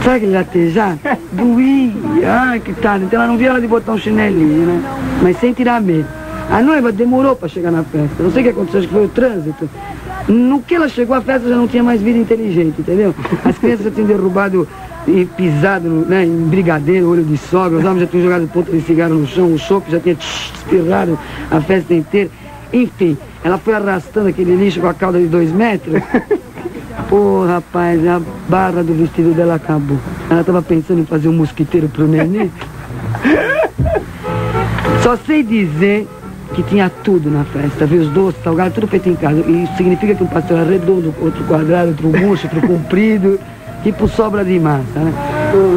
Sabe 0.03 0.15
aquele 0.15 0.31
latejar? 0.31 0.97
Doía, 1.33 2.33
ai 2.33 2.59
que 2.59 2.73
tarde. 2.73 3.05
Então 3.05 3.19
ela 3.21 3.27
não 3.27 3.37
via 3.37 3.49
ela 3.49 3.61
de 3.61 3.67
botar 3.67 3.91
um 3.91 3.97
chinelinho, 3.97 4.65
né? 4.65 4.81
Mas 5.21 5.37
sem 5.39 5.53
tirar 5.53 5.81
medo. 5.81 6.20
A 6.51 6.61
noiva 6.61 6.91
demorou 6.91 7.33
para 7.33 7.47
chegar 7.47 7.71
na 7.71 7.81
festa. 7.83 8.21
Não 8.21 8.29
sei 8.29 8.41
o 8.41 8.43
que 8.43 8.49
aconteceu, 8.49 8.79
acho 8.79 8.87
que 8.89 8.93
foi 8.93 9.05
o 9.05 9.09
trânsito. 9.09 9.69
No 10.27 10.61
que 10.61 10.75
ela 10.75 10.89
chegou, 10.89 11.15
a 11.15 11.21
festa 11.21 11.47
já 11.47 11.55
não 11.55 11.65
tinha 11.65 11.81
mais 11.81 12.01
vida 12.01 12.19
inteligente, 12.19 12.81
entendeu? 12.81 13.15
As 13.45 13.57
crianças 13.57 13.85
já 13.85 13.91
tinham 13.91 14.07
derrubado 14.07 14.67
e 15.07 15.25
pisado 15.25 15.87
né, 15.89 16.25
em 16.25 16.47
brigadeiro, 16.49 17.09
olho 17.09 17.23
de 17.23 17.37
sogra, 17.37 17.79
os 17.79 17.85
homens 17.85 18.01
já 18.01 18.07
tinham 18.07 18.23
jogado 18.25 18.47
ponta 18.49 18.69
de 18.69 18.81
cigarro 18.81 19.15
no 19.15 19.25
chão, 19.25 19.53
o 19.53 19.57
chope 19.57 19.89
já 19.89 19.99
tinha 19.99 20.15
espirrado 20.15 21.17
a 21.49 21.61
festa 21.61 21.93
inteira. 21.93 22.29
Enfim, 22.73 23.17
ela 23.43 23.57
foi 23.57 23.73
arrastando 23.73 24.27
aquele 24.27 24.55
lixo 24.55 24.81
com 24.81 24.87
a 24.87 24.93
cauda 24.93 25.19
de 25.19 25.27
dois 25.27 25.51
metros. 25.51 26.03
Pô, 27.09 27.45
rapaz, 27.45 28.05
a 28.05 28.21
barra 28.49 28.83
do 28.83 28.93
vestido 28.93 29.33
dela 29.33 29.55
acabou. 29.55 29.97
Ela 30.29 30.43
tava 30.43 30.61
pensando 30.61 30.99
em 30.99 31.05
fazer 31.05 31.29
um 31.29 31.33
mosquiteiro 31.33 31.87
pro 31.87 32.07
nenê. 32.07 32.49
Só 35.01 35.17
sei 35.17 35.43
dizer 35.43 36.07
que 36.53 36.63
tinha 36.63 36.89
tudo 36.89 37.29
na 37.29 37.43
festa, 37.45 37.85
viu? 37.85 38.01
Os 38.01 38.09
doces, 38.09 38.43
salgados, 38.43 38.73
tudo 38.73 38.87
feito 38.87 39.09
em 39.09 39.15
casa. 39.15 39.39
E 39.47 39.63
isso 39.63 39.75
significa 39.77 40.15
que 40.15 40.23
um 40.23 40.27
pastel 40.27 40.57
era 40.57 40.69
redondo, 40.69 41.13
outro 41.21 41.43
quadrado, 41.45 41.89
outro 41.89 42.09
murcho, 42.09 42.47
outro 42.47 42.67
comprido, 42.67 43.39
tipo 43.83 44.07
sobra 44.07 44.43
de 44.43 44.59
massa, 44.59 44.99
né? 44.99 45.13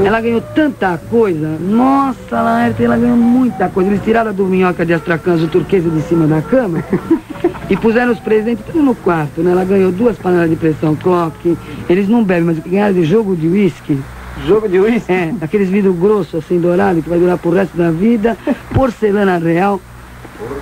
Ela 0.04 0.20
ganhou 0.20 0.40
tanta 0.40 0.98
coisa. 1.10 1.56
Nossa, 1.60 2.40
Laerte, 2.40 2.84
ela 2.84 2.96
ganhou 2.96 3.16
muita 3.16 3.68
coisa. 3.68 3.90
Eles 3.90 4.04
tiraram 4.04 4.30
a 4.30 4.32
dorminhoca 4.32 4.84
de 4.86 4.94
astracãs, 4.94 5.42
o 5.42 5.48
turquesa 5.48 5.90
de 5.90 6.00
cima 6.02 6.26
da 6.26 6.40
cama 6.40 6.84
e 7.68 7.76
puseram 7.76 8.12
os 8.12 8.20
presentes 8.20 8.64
tudo 8.66 8.82
no 8.82 8.94
quarto, 8.94 9.40
né? 9.42 9.50
Ela 9.50 9.64
ganhou 9.64 9.90
duas 9.90 10.16
panelas 10.16 10.48
de 10.48 10.56
pressão 10.56 10.94
clock. 10.94 11.56
Eles 11.88 12.08
não 12.08 12.22
bebem, 12.22 12.44
mas 12.44 12.58
o 12.58 12.62
que 12.62 12.70
ganharam 12.70 12.94
de 12.94 13.04
jogo 13.04 13.34
de 13.34 13.48
uísque. 13.48 13.98
Jogo 14.46 14.68
de 14.68 14.78
uísque? 14.78 15.12
É, 15.12 15.32
aqueles 15.40 15.68
vidros 15.68 15.96
grossos, 15.96 16.44
assim, 16.44 16.60
dourado, 16.60 17.02
que 17.02 17.08
vai 17.08 17.18
durar 17.18 17.38
pro 17.38 17.50
resto 17.50 17.76
da 17.76 17.90
vida. 17.90 18.36
Porcelana 18.74 19.38
real. 19.38 19.80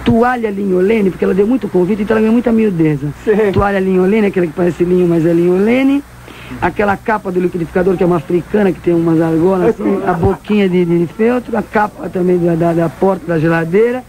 Toalha 0.04 0.50
linholene, 0.50 1.10
porque 1.10 1.24
ela 1.24 1.34
deu 1.34 1.46
muito 1.46 1.68
convite, 1.68 2.02
então 2.02 2.14
ela 2.14 2.20
ganhou 2.20 2.32
muita 2.32 2.52
miudeza. 2.52 3.08
Sim. 3.24 3.52
Toalha 3.52 3.78
linholene, 3.78 4.26
aquela 4.26 4.46
que 4.46 4.52
parece 4.52 4.84
linho, 4.84 5.06
mas 5.08 5.24
é 5.24 5.32
linholene. 5.32 6.02
Aquela 6.60 6.96
capa 6.96 7.32
do 7.32 7.40
liquidificador, 7.40 7.96
que 7.96 8.02
é 8.02 8.06
uma 8.06 8.16
africana, 8.16 8.72
que 8.72 8.80
tem 8.80 8.94
umas 8.94 9.20
argolas, 9.20 9.70
assim, 9.70 10.02
a 10.06 10.12
boquinha 10.12 10.68
de, 10.68 10.84
de 10.84 11.06
feltro, 11.14 11.56
a 11.56 11.62
capa 11.62 12.10
também 12.10 12.38
da, 12.38 12.54
da, 12.54 12.72
da 12.74 12.88
porta 12.88 13.26
da 13.26 13.38
geladeira. 13.38 14.04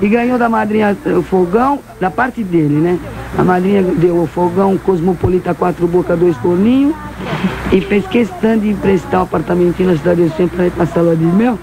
E 0.00 0.08
ganhou 0.08 0.38
da 0.38 0.48
madrinha 0.48 0.96
eh, 1.04 1.10
o 1.12 1.22
fogão, 1.22 1.78
da 2.00 2.10
parte 2.10 2.42
dele, 2.42 2.74
né? 2.74 2.98
A 3.38 3.44
madrinha 3.44 3.82
deu 3.82 4.20
o 4.22 4.26
fogão 4.26 4.76
Cosmopolita 4.78 5.54
quatro 5.54 5.86
boca, 5.86 6.16
dois 6.16 6.36
torninhos. 6.38 6.94
E 7.70 7.80
fez 7.80 8.06
questão 8.06 8.58
de 8.58 8.70
emprestar 8.70 9.20
o 9.20 9.24
apartamentinho 9.24 9.90
na 9.90 9.96
cidade 9.96 10.22
do 10.24 10.36
centro 10.36 10.56
para 10.56 10.66
ir 10.66 10.70
pra 10.72 10.86
sala 10.86 11.14
de 11.14 11.24
mel. 11.24 11.58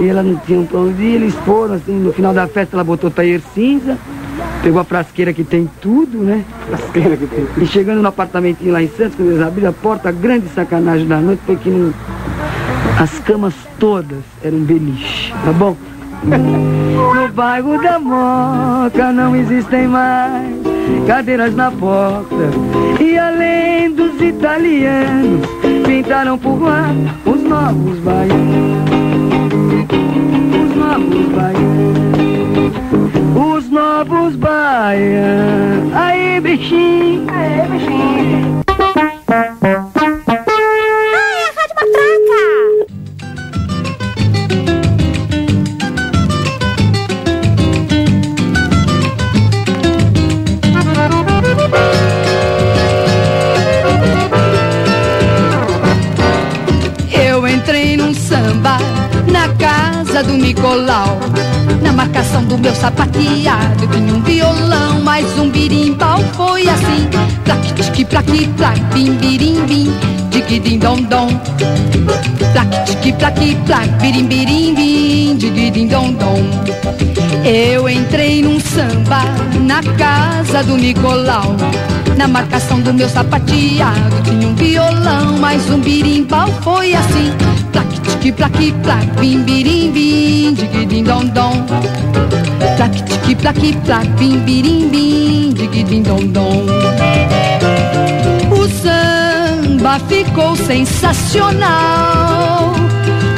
E 0.00 0.08
ela 0.08 0.22
não 0.22 0.36
tinha 0.36 0.58
um 0.60 0.66
pra 0.66 0.80
onde 0.80 1.02
ir, 1.02 1.14
eles 1.16 1.34
foram, 1.46 1.74
assim, 1.74 1.92
no 1.98 2.12
final 2.12 2.34
da 2.34 2.46
festa 2.46 2.76
ela 2.76 2.84
botou 2.84 3.10
taier 3.10 3.40
cinza, 3.54 3.96
pegou 4.62 4.80
a 4.80 4.84
frasqueira 4.84 5.32
que 5.32 5.44
tem 5.44 5.68
tudo, 5.80 6.18
né? 6.18 6.44
Frasqueira 6.68 7.16
que 7.16 7.26
tem. 7.26 7.46
E 7.56 7.66
chegando 7.66 8.02
no 8.02 8.08
apartamentinho 8.08 8.72
lá 8.72 8.82
em 8.82 8.88
Santos, 8.88 9.14
quando 9.16 9.30
eles 9.30 9.42
abriram 9.42 9.70
a 9.70 9.72
porta, 9.72 10.08
a 10.08 10.12
grande 10.12 10.48
sacanagem 10.54 11.06
da 11.06 11.18
noite 11.18 11.40
foi 11.46 11.56
que 11.56 11.70
no- 11.70 11.94
as 13.00 13.18
camas 13.20 13.54
todas 13.78 14.18
eram 14.42 14.58
beliche, 14.58 15.32
tá 15.44 15.52
bom? 15.52 15.76
No 16.24 17.28
bairro 17.32 17.80
da 17.80 17.98
Moca 17.98 19.12
não 19.12 19.36
existem 19.36 19.86
mais 19.86 20.54
cadeiras 21.06 21.54
na 21.54 21.70
porta. 21.70 22.34
E 23.00 23.16
além 23.18 23.92
dos 23.92 24.20
italianos, 24.20 25.46
pintaram 25.86 26.36
por 26.36 26.60
lá 26.60 26.90
os 27.24 27.42
novos 27.42 27.98
baianos. 28.00 28.88
Os 30.54 30.76
novos 30.76 31.26
baianos. 31.34 32.72
Os 33.36 33.70
novos 33.70 34.36
baianos. 34.36 35.94
Aí, 35.94 36.40
bichinho. 36.40 37.26
Aí, 37.30 37.68
bichinho. 37.68 38.58
Nicolau. 60.48 61.20
Na 61.82 61.92
marcação 61.92 62.42
do 62.42 62.56
meu 62.56 62.74
sapateado 62.74 63.86
vinha 63.88 64.14
um 64.14 64.22
violão, 64.22 64.98
mais 65.02 65.26
um 65.38 65.50
birimbau 65.50 66.20
foi 66.34 66.66
assim. 66.66 67.06
Plaque, 67.44 67.74
tique, 67.74 68.04
plaque, 68.06 68.48
plaque, 68.56 68.80
bim, 68.94 69.12
birim, 69.16 69.60
bim, 69.66 69.92
digidim, 70.30 70.78
dom, 70.78 71.02
dom. 71.02 71.28
Plaque, 72.52 72.84
tique, 72.86 73.12
plaque, 73.18 73.56
plaque, 73.66 73.90
birim, 74.00 74.24
birim, 74.24 74.74
bim, 74.74 75.36
digidim, 75.36 75.86
dom, 75.86 76.12
dom. 76.12 76.42
Eu 77.44 77.86
entrei 77.86 78.40
num 78.40 78.58
samba 78.58 79.24
na 79.60 79.82
casa 79.98 80.62
do 80.62 80.78
Nicolau. 80.78 81.56
Na 82.16 82.26
marcação 82.26 82.80
do 82.80 82.94
meu 82.94 83.08
sapateado 83.10 84.22
tinha 84.24 84.48
um 84.48 84.54
violão, 84.54 85.36
mas 85.38 85.68
um 85.68 85.78
birimbau 85.78 86.48
foi 86.62 86.94
assim. 86.94 87.34
Tique, 88.18 88.32
plaque, 88.32 88.72
plaque, 88.82 89.20
bim, 89.20 89.42
birim, 89.44 89.92
bim, 89.92 90.54
digidim, 90.54 91.04
dom, 91.04 91.26
dom. 91.26 91.66
Plaque, 92.76 93.02
tique, 93.04 93.36
plaque, 93.36 93.72
plaque, 93.84 94.08
bim, 94.18 94.38
birim, 94.40 94.88
bim, 94.88 95.52
digidim, 95.54 96.02
dom, 96.02 96.26
dom. 96.26 96.66
O 98.50 98.68
samba 98.68 99.98
ficou 100.08 100.56
sensacional. 100.56 101.68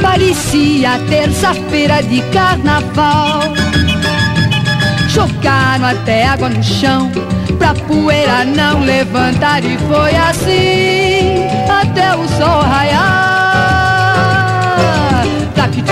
Parecia 0.01 0.99
terça-feira 1.09 2.03
de 2.03 2.23
carnaval. 2.33 3.43
Jogaram 5.09 5.87
até 5.87 6.27
água 6.29 6.49
no 6.49 6.63
chão 6.63 7.11
Pra 7.59 7.75
poeira 7.75 8.45
não 8.45 8.81
levantar 8.85 9.65
E 9.65 9.77
foi 9.77 10.15
assim 10.15 11.49
Até 11.69 12.15
o 12.15 12.29
sol 12.29 12.63
raiar 12.63 13.30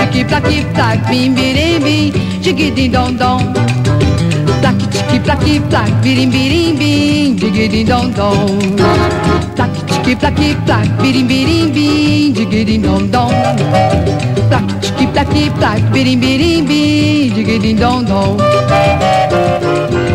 Plaque, 0.09 0.11
tique, 0.11 0.27
plaque, 0.27 0.73
plaque 0.73 1.09
Bim, 1.09 1.35
birim, 1.35 1.83
bim 1.83 2.11
Digidim, 2.41 2.91
dom, 2.91 3.15
dom 3.15 3.53
Plaque, 4.61 4.89
tique, 4.89 5.21
plaque, 5.23 5.61
plaque 5.69 6.01
Birim, 6.01 6.31
birim, 6.31 6.77
bim 6.77 7.35
Digidim, 7.35 7.85
dom, 7.85 8.11
dom 8.13 8.59
Plaque, 9.55 9.85
tique, 9.85 10.17
plaque, 10.17 10.55
plaque 10.65 10.89
Birim, 11.01 11.27
birim, 11.27 11.71
bim 11.71 12.33
Digidim, 12.33 12.81
dom, 12.81 13.07
dom 13.07 13.29
Plaque, 14.49 14.79
tique, 14.81 15.07
plaque, 15.11 15.51
plaque 15.59 15.91
Birim, 15.93 16.19
birim, 16.19 16.65
bim 16.65 17.33
Digidim, 17.35 17.77
dom, 17.77 18.03
dom 18.03 18.37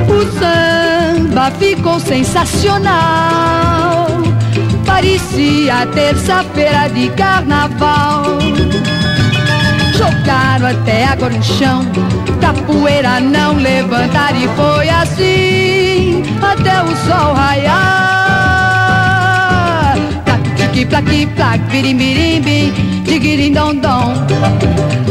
o 0.06 0.26
samba 0.38 1.50
ficou 1.58 1.98
sensacional. 1.98 4.06
Parecia 4.84 5.86
terça-feira 5.92 6.88
de 6.88 7.08
carnaval. 7.10 8.38
Jogaram 9.96 10.66
até 10.66 11.04
água 11.04 11.30
no 11.30 11.42
chão, 11.42 11.86
pra 12.40 12.52
poeira 12.52 13.20
não 13.20 13.54
levantar. 13.54 14.34
E 14.34 14.48
foi 14.56 14.88
assim 14.88 16.22
até 16.42 16.82
o 16.82 16.88
sol 17.06 17.34
raiar. 17.34 18.34
Plaque, 20.24 20.50
tique, 20.56 20.84
plaque, 20.86 21.26
plaque, 21.36 21.64
birim, 21.70 21.96
birim, 21.96 22.40
bim, 22.42 22.72
digirim, 23.04 23.52
dom, 23.52 23.74
dom. 23.76 24.14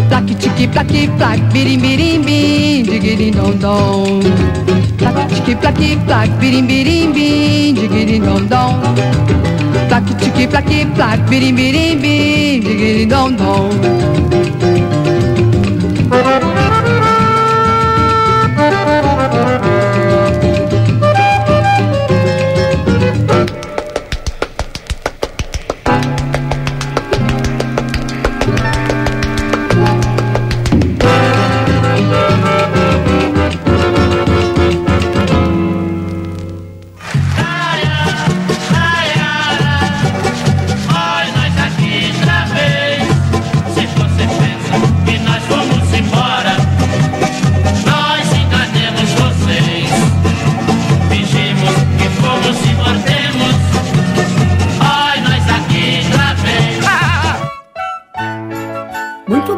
Plaque, 0.10 0.36
tique, 0.36 0.68
plaque, 0.68 1.08
plaque, 1.18 1.42
birim, 1.54 1.80
birim, 1.80 2.22
bim, 2.22 2.84
digirim, 2.84 3.32
dom, 3.32 3.52
dom. 3.58 4.12
Plaque, 4.98 5.34
tique, 5.36 5.56
plaque, 5.56 6.04
plaque, 16.40 16.54
birim, 16.56 16.63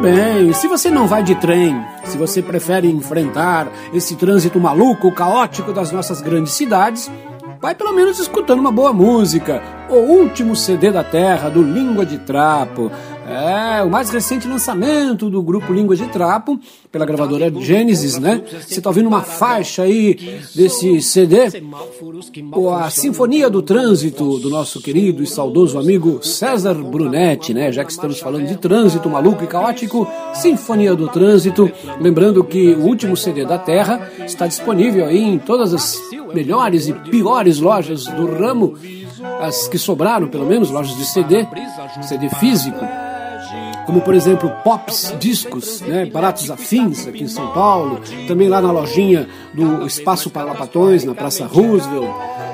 bem, 0.05 0.53
se 0.53 0.67
você 0.67 0.91
não 0.91 1.07
vai 1.07 1.23
de 1.23 1.33
trem, 1.33 1.83
se 2.03 2.15
você 2.15 2.39
prefere 2.39 2.87
enfrentar 2.87 3.67
esse 3.91 4.15
trânsito 4.15 4.59
maluco, 4.59 5.11
caótico 5.11 5.73
das 5.73 5.91
nossas 5.91 6.21
grandes 6.21 6.53
cidades, 6.53 7.11
vai 7.59 7.73
pelo 7.73 7.91
menos 7.91 8.19
escutando 8.19 8.59
uma 8.59 8.71
boa 8.71 8.93
música, 8.93 9.63
o 9.89 9.95
último 9.95 10.55
CD 10.55 10.91
da 10.91 11.03
Terra, 11.03 11.49
do 11.49 11.61
Língua 11.61 12.05
de 12.05 12.17
Trapo. 12.19 12.91
É, 13.27 13.81
o 13.81 13.89
mais 13.89 14.11
recente 14.11 14.47
lançamento 14.47 15.31
do 15.31 15.41
grupo 15.41 15.73
Língua 15.73 15.95
de 15.95 16.05
Trapo, 16.07 16.59
pela 16.91 17.07
gravadora 17.07 17.51
Genesis, 17.59 18.19
né? 18.19 18.39
Você 18.61 18.79
tá 18.79 18.89
ouvindo 18.89 19.07
uma 19.07 19.23
faixa 19.23 19.81
aí 19.81 20.39
desse 20.53 21.01
CD, 21.01 21.37
a 22.71 22.89
Sinfonia 22.91 23.49
do 23.49 23.63
Trânsito, 23.63 24.37
do 24.37 24.47
nosso 24.47 24.79
querido 24.79 25.23
e 25.23 25.27
saudoso 25.27 25.79
amigo 25.79 26.23
César 26.23 26.75
Brunetti, 26.75 27.51
né? 27.51 27.71
Já 27.71 27.83
que 27.83 27.91
estamos 27.91 28.19
falando 28.19 28.45
de 28.45 28.57
trânsito 28.57 29.09
maluco 29.09 29.43
e 29.43 29.47
caótico, 29.47 30.07
Sinfonia 30.33 30.95
do 30.95 31.07
Trânsito. 31.07 31.71
Lembrando 31.99 32.43
que 32.43 32.73
o 32.73 32.83
último 32.83 33.17
CD 33.17 33.43
da 33.43 33.57
Terra 33.57 34.11
está 34.23 34.45
disponível 34.45 35.03
aí 35.03 35.23
em 35.23 35.39
todas 35.39 35.73
as 35.73 35.99
melhores 36.31 36.87
e 36.87 36.93
piores 36.93 37.59
lojas 37.59 38.05
do 38.05 38.27
ramo, 38.27 38.77
as 39.41 39.67
que 39.67 39.77
sobraram, 39.77 40.27
pelo 40.27 40.45
menos, 40.45 40.69
lojas 40.69 40.95
de 40.97 41.05
CD, 41.05 41.47
CD 42.01 42.29
físico 42.29 42.85
como 43.85 44.01
por 44.01 44.13
exemplo 44.13 44.51
Pops 44.63 45.15
Discos, 45.19 45.81
né, 45.81 46.05
Baratos 46.05 46.49
Afins 46.49 47.07
aqui 47.07 47.23
em 47.23 47.27
São 47.27 47.47
Paulo, 47.53 48.01
também 48.27 48.49
lá 48.49 48.61
na 48.61 48.71
lojinha 48.71 49.27
do 49.53 49.85
Espaço 49.85 50.29
Palapatões, 50.29 51.03
na 51.03 51.13
Praça 51.13 51.45
Roosevelt, 51.45 52.09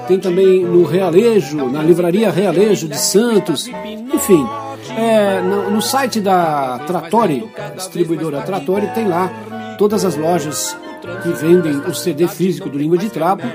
tem 0.08 0.20
também 0.20 0.64
no 0.64 0.84
Realejo, 0.84 1.70
na 1.70 1.82
Livraria 1.82 2.30
Realejo 2.30 2.88
de 2.88 2.98
Santos, 2.98 3.70
enfim, 4.14 4.46
é, 4.98 5.42
no, 5.42 5.72
no, 5.72 5.82
site 5.82 6.20
da 6.20 6.80
Trattori, 6.80 7.50
distribuidora 7.76 8.42
Trattori, 8.42 8.88
tem 8.88 9.08
lá 9.08 9.32
todas 9.78 10.04
as 10.04 10.18
lojas 10.18 10.76
que 11.24 11.30
vendem 11.30 11.78
o 11.78 11.94
CD 11.94 12.28
físico 12.28 12.70
do 12.70 12.78
Língua 12.78 12.98
de 12.98 13.10
Trapo 13.10 13.48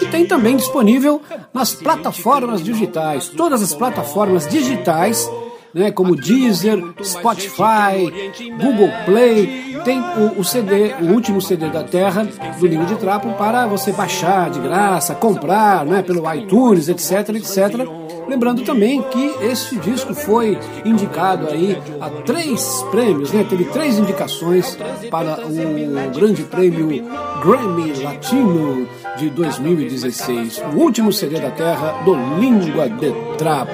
e 0.00 0.06
tem 0.06 0.26
também 0.26 0.56
disponível 0.56 1.20
nas 1.52 1.74
plataformas 1.74 2.62
digitais, 2.62 3.28
todas 3.28 3.62
as 3.62 3.74
plataformas 3.74 4.46
digitais 4.46 5.28
né, 5.76 5.90
como 5.90 6.16
Deezer, 6.16 6.82
Spotify, 7.02 8.10
Google 8.58 8.90
Play. 9.04 9.76
Tem 9.84 10.00
o, 10.00 10.40
o, 10.40 10.44
CD, 10.44 10.94
o 11.02 11.12
último 11.12 11.40
CD 11.40 11.68
da 11.68 11.84
Terra, 11.84 12.26
do 12.58 12.66
Língua 12.66 12.86
de 12.86 12.96
Trapo, 12.96 13.30
para 13.34 13.66
você 13.66 13.92
baixar 13.92 14.48
de 14.48 14.58
graça, 14.58 15.14
comprar 15.14 15.84
né, 15.84 16.02
pelo 16.02 16.32
iTunes, 16.34 16.88
etc, 16.88 17.28
etc. 17.36 17.86
Lembrando 18.26 18.62
também 18.62 19.02
que 19.02 19.34
este 19.42 19.76
disco 19.76 20.12
foi 20.14 20.58
indicado 20.84 21.46
aí 21.48 21.78
a 22.00 22.10
três 22.22 22.82
prêmios, 22.90 23.32
né? 23.32 23.46
Teve 23.48 23.66
três 23.66 23.98
indicações 23.98 24.76
para 25.10 25.46
o 25.46 26.12
Grande 26.12 26.42
Prêmio 26.42 27.04
Grammy 27.40 28.02
Latino 28.02 28.88
de 29.16 29.30
2016. 29.30 30.62
O 30.74 30.80
último 30.80 31.12
CD 31.12 31.40
da 31.40 31.50
Terra 31.50 32.02
do 32.04 32.14
Língua 32.38 32.88
de 32.88 33.12
Trapo. 33.38 33.72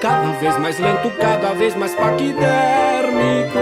Cada 0.00 0.32
vez 0.40 0.58
mais 0.58 0.78
lento, 0.78 1.10
cada 1.18 1.52
vez 1.54 1.76
mais 1.76 1.94
paquidérmico 1.94 3.59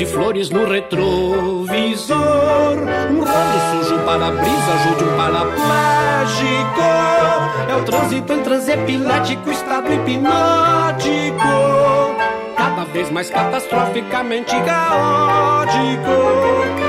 de 0.00 0.06
flores 0.06 0.48
no 0.48 0.64
retrovisor. 0.64 2.16
Um 3.10 3.20
rolo 3.20 3.82
sujo 3.84 3.98
para 3.98 4.30
brisa, 4.30 4.72
ajude 4.76 5.04
um 5.04 5.14
paraplégico. 5.14 6.80
É 7.68 7.76
o 7.76 7.84
trânsito 7.84 8.32
em 8.32 8.42
transe 8.42 8.72
epilético, 8.72 9.50
estado 9.50 9.92
hipnótico. 9.92 11.42
Cada 12.56 12.84
vez 12.84 13.10
mais 13.10 13.28
catastroficamente 13.28 14.56
caótico. 14.62 16.16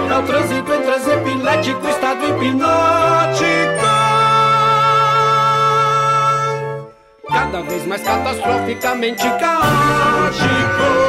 É 0.10 0.18
o 0.18 0.24
trânsito 0.24 0.74
em 0.74 0.82
transe 0.82 1.12
epilético, 1.12 1.88
estado 1.90 2.26
hipnótico. 2.30 2.62
Cada 7.30 7.62
vez 7.62 7.86
mais 7.86 8.02
catastroficamente 8.04 9.24
caótico. 9.38 11.02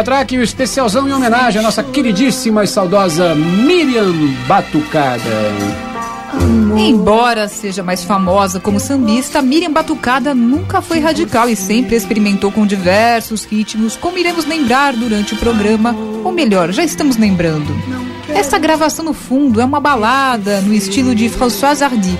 Matraque, 0.00 0.38
o 0.38 0.42
especialzão 0.42 1.06
em 1.06 1.12
homenagem 1.12 1.60
à 1.60 1.62
nossa 1.62 1.82
queridíssima 1.82 2.64
e 2.64 2.66
saudosa 2.66 3.34
Miriam 3.34 4.14
Batucada. 4.48 5.20
Embora 6.78 7.46
seja 7.48 7.82
mais 7.82 8.02
famosa 8.02 8.58
como 8.58 8.80
sambista, 8.80 9.42
Miriam 9.42 9.70
Batucada 9.70 10.34
nunca 10.34 10.80
foi 10.80 11.00
radical 11.00 11.50
e 11.50 11.54
sempre 11.56 11.96
experimentou 11.96 12.50
com 12.50 12.66
diversos 12.66 13.44
ritmos, 13.44 13.94
como 13.94 14.16
iremos 14.16 14.46
lembrar 14.46 14.94
durante 14.94 15.34
o 15.34 15.36
programa, 15.36 15.94
ou 16.24 16.32
melhor, 16.32 16.72
já 16.72 16.82
estamos 16.82 17.18
lembrando. 17.18 17.70
Esta 18.30 18.58
gravação 18.58 19.04
no 19.04 19.12
fundo 19.12 19.60
é 19.60 19.64
uma 19.66 19.80
balada 19.80 20.62
no 20.62 20.72
estilo 20.72 21.14
de 21.14 21.28
François 21.28 21.82
Hardy, 21.82 22.18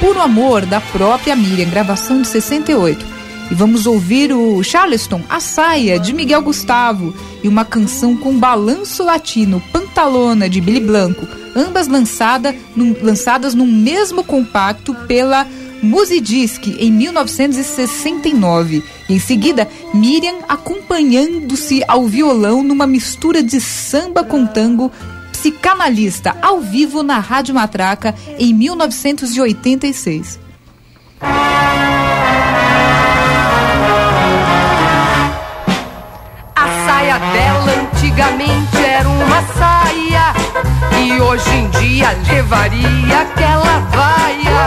Puro 0.00 0.20
Amor 0.20 0.66
da 0.66 0.80
própria 0.80 1.36
Miriam, 1.36 1.70
gravação 1.70 2.22
de 2.22 2.26
68. 2.26 3.19
E 3.50 3.54
vamos 3.54 3.86
ouvir 3.86 4.32
o 4.32 4.62
Charleston, 4.62 5.20
A 5.28 5.40
Saia, 5.40 5.98
de 5.98 6.12
Miguel 6.12 6.40
Gustavo, 6.42 7.12
e 7.42 7.48
uma 7.48 7.64
canção 7.64 8.16
com 8.16 8.38
balanço 8.38 9.02
latino, 9.02 9.60
Pantalona, 9.72 10.48
de 10.48 10.60
Billy 10.60 10.80
Blanco, 10.80 11.26
ambas 11.56 11.88
lançada 11.88 12.54
num, 12.76 12.94
lançadas 13.02 13.54
no 13.54 13.66
mesmo 13.66 14.22
compacto 14.22 14.94
pela 15.06 15.46
Musidisc 15.82 16.66
em 16.78 16.92
1969. 16.92 18.84
E 19.08 19.14
em 19.14 19.18
seguida, 19.18 19.66
Miriam 19.92 20.36
acompanhando-se 20.48 21.82
ao 21.88 22.06
violão 22.06 22.62
numa 22.62 22.86
mistura 22.86 23.42
de 23.42 23.60
samba 23.60 24.22
com 24.22 24.46
tango 24.46 24.92
psicanalista 25.32 26.36
ao 26.42 26.60
vivo 26.60 27.02
na 27.02 27.18
Rádio 27.18 27.54
Matraca 27.54 28.14
em 28.38 28.52
1986. 28.54 30.38
Antigamente 38.20 38.76
era 38.76 39.08
uma 39.08 39.42
saia 39.56 40.34
E 41.00 41.20
hoje 41.20 41.50
em 41.50 41.68
dia 41.70 42.16
levaria 42.28 43.20
aquela 43.20 43.80
vaia 43.90 44.60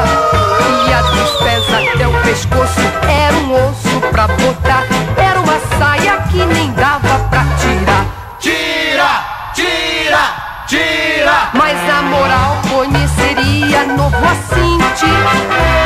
Ia 0.88 1.02
dos 1.04 1.32
pés 1.38 1.64
até 1.70 2.08
o 2.08 2.14
pescoço, 2.24 2.80
era 3.08 3.36
um 3.36 3.70
osso 3.70 4.02
pra 4.12 4.28
botar 4.28 4.86
Era 5.18 5.40
uma 5.40 5.60
saia 5.78 6.18
que 6.32 6.44
nem 6.46 6.72
dava 6.74 7.20
pra 7.30 7.46
tirar 7.60 8.06
Tira, 8.40 9.24
tira, 9.54 10.34
tira. 10.68 11.50
Mas 11.54 11.78
a 11.90 12.02
moral 12.02 12.58
conheceria 12.70 13.86
novo 13.86 14.18
assinte 14.18 15.06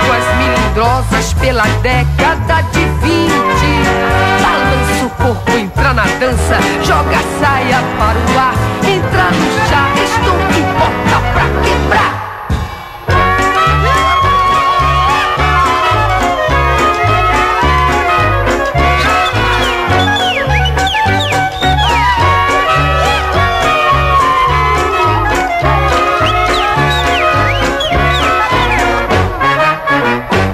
Com 0.06 0.14
as 0.14 0.38
meninas 0.38 0.58
valsas 0.76 1.34
pela 1.34 1.64
década 1.82 2.62
de 2.72 2.80
20. 2.80 3.08
Balança 4.42 4.87
o 5.08 5.10
corpo, 5.10 5.52
entra 5.58 5.94
na 5.94 6.04
dança, 6.04 6.60
joga 6.84 7.18
a 7.18 7.40
saia 7.40 7.80
para 7.98 8.20
o 8.20 8.40
ar, 8.40 8.54
entra 8.86 9.32
no 9.32 9.52
charleston 9.70 10.38
e 10.52 10.62
bota 10.78 11.18
pra 11.34 11.46
quebrar. 11.64 12.14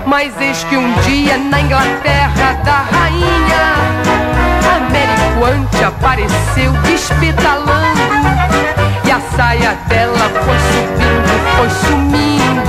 Mas 0.05 0.39
eis 0.39 0.63
que 0.63 0.77
um 0.77 0.93
dia 1.01 1.37
na 1.37 1.59
Inglaterra 1.59 2.53
da 2.63 2.77
rainha 2.83 3.72
Américo 5.53 5.85
apareceu 5.85 6.71
despetalando 6.83 8.01
E 9.05 9.11
a 9.11 9.21
saia 9.35 9.77
dela 9.87 10.29
foi 10.43 10.57
subindo, 10.71 11.33
foi 11.55 11.69
sumindo. 11.87 12.63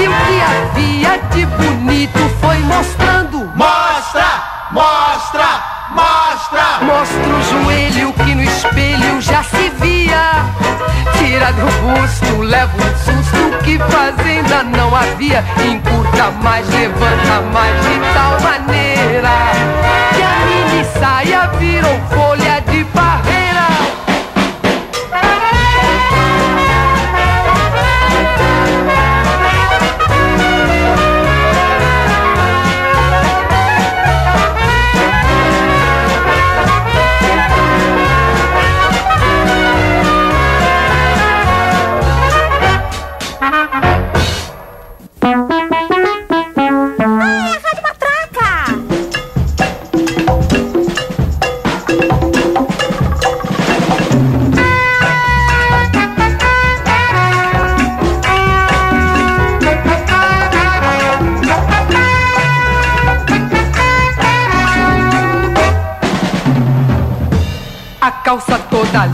E 0.00 0.08
o 0.08 0.12
que 0.12 0.40
havia 0.40 1.18
de 1.30 1.46
bonito 1.46 2.18
foi 2.40 2.58
mostrando. 2.58 3.52
Mostra, 3.54 4.42
mostra, 4.72 5.62
mostra. 5.90 6.64
Mostra 6.82 7.34
o 7.34 7.62
joelho 7.62 8.12
que 8.12 8.34
no 8.34 8.42
espelho 8.42 9.20
já 9.20 9.44
se 9.44 9.70
via. 9.80 10.44
Tira 11.18 11.52
do 11.52 11.66
busto, 11.82 12.42
leva 12.42 12.72
um 12.76 12.96
susto 13.04 13.58
que 13.62 13.78
fazenda 13.78 14.64
não 14.64 14.94
havia. 14.94 15.44
Encurta 15.64 16.30
mais, 16.42 16.68
levanta 16.70 17.40
mais 17.52 17.74
de 17.84 18.00
tal 18.14 18.40
maneira 18.40 19.53
saia 21.84 22.23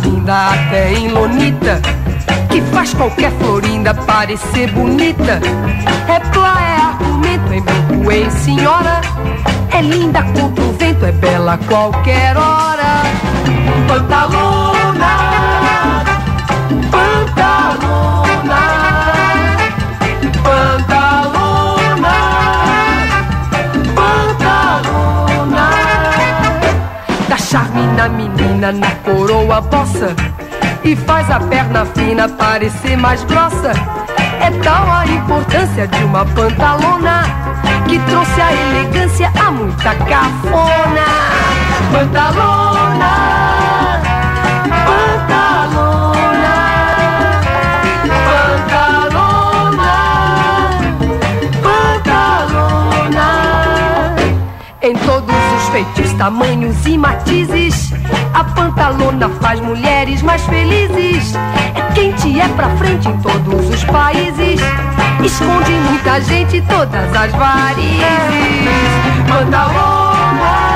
linda, 0.03 0.51
até 0.51 0.93
em 0.93 1.09
lonita 1.09 1.81
Que 2.51 2.61
faz 2.73 2.93
qualquer 2.95 3.31
florinda 3.33 3.95
parecer 3.95 4.71
bonita. 4.73 5.41
É 6.09 6.21
plá, 6.33 6.57
é 6.61 6.77
argumento, 6.77 7.53
em 7.53 7.63
branco, 7.63 8.13
em 8.13 8.31
senhora? 8.31 9.01
É 9.73 9.81
linda 9.81 10.23
contra 10.23 10.65
o 10.65 10.73
vento, 10.73 11.07
é 11.07 11.13
bela 11.13 11.59
qualquer 11.69 12.37
hora. 12.37 13.03
Pantalona 13.87 14.70
charme 27.51 27.85
na 27.97 28.09
menina, 28.09 28.71
na 28.71 28.91
coroa 29.05 29.61
bossa 29.61 30.15
E 30.85 30.95
faz 30.95 31.29
a 31.31 31.41
perna 31.41 31.85
fina 31.85 32.29
parecer 32.29 32.97
mais 32.97 33.25
grossa. 33.25 33.73
É 34.41 34.51
tal 34.63 34.91
a 34.91 35.05
importância 35.05 35.89
de 35.89 36.05
uma 36.05 36.25
pantalona 36.27 37.25
Que 37.89 37.99
trouxe 37.99 38.41
a 38.41 38.53
elegância 38.53 39.33
a 39.45 39.51
muita 39.51 39.95
cafona. 39.97 41.07
Pantalona 41.93 42.71
Pantalona 43.11 43.60
feitos, 55.81 56.13
tamanhos 56.15 56.87
e 56.87 56.99
matizes. 56.99 57.93
A 58.35 58.45
pantalona 58.45 59.29
faz 59.41 59.61
mulheres 59.61 60.23
mais 60.23 60.43
felizes. 60.47 61.35
É 61.75 61.93
quente, 61.95 62.41
é 62.41 62.49
pra 62.49 62.69
frente 62.77 63.09
em 63.09 63.17
todos 63.19 63.69
os 63.69 63.85
países. 63.85 64.61
Esconde 65.25 65.73
muita 65.73 66.21
gente 66.21 66.63
todas 66.63 67.15
as 67.15 67.33
varizes. 67.33 68.01
Pantalona, 69.29 70.70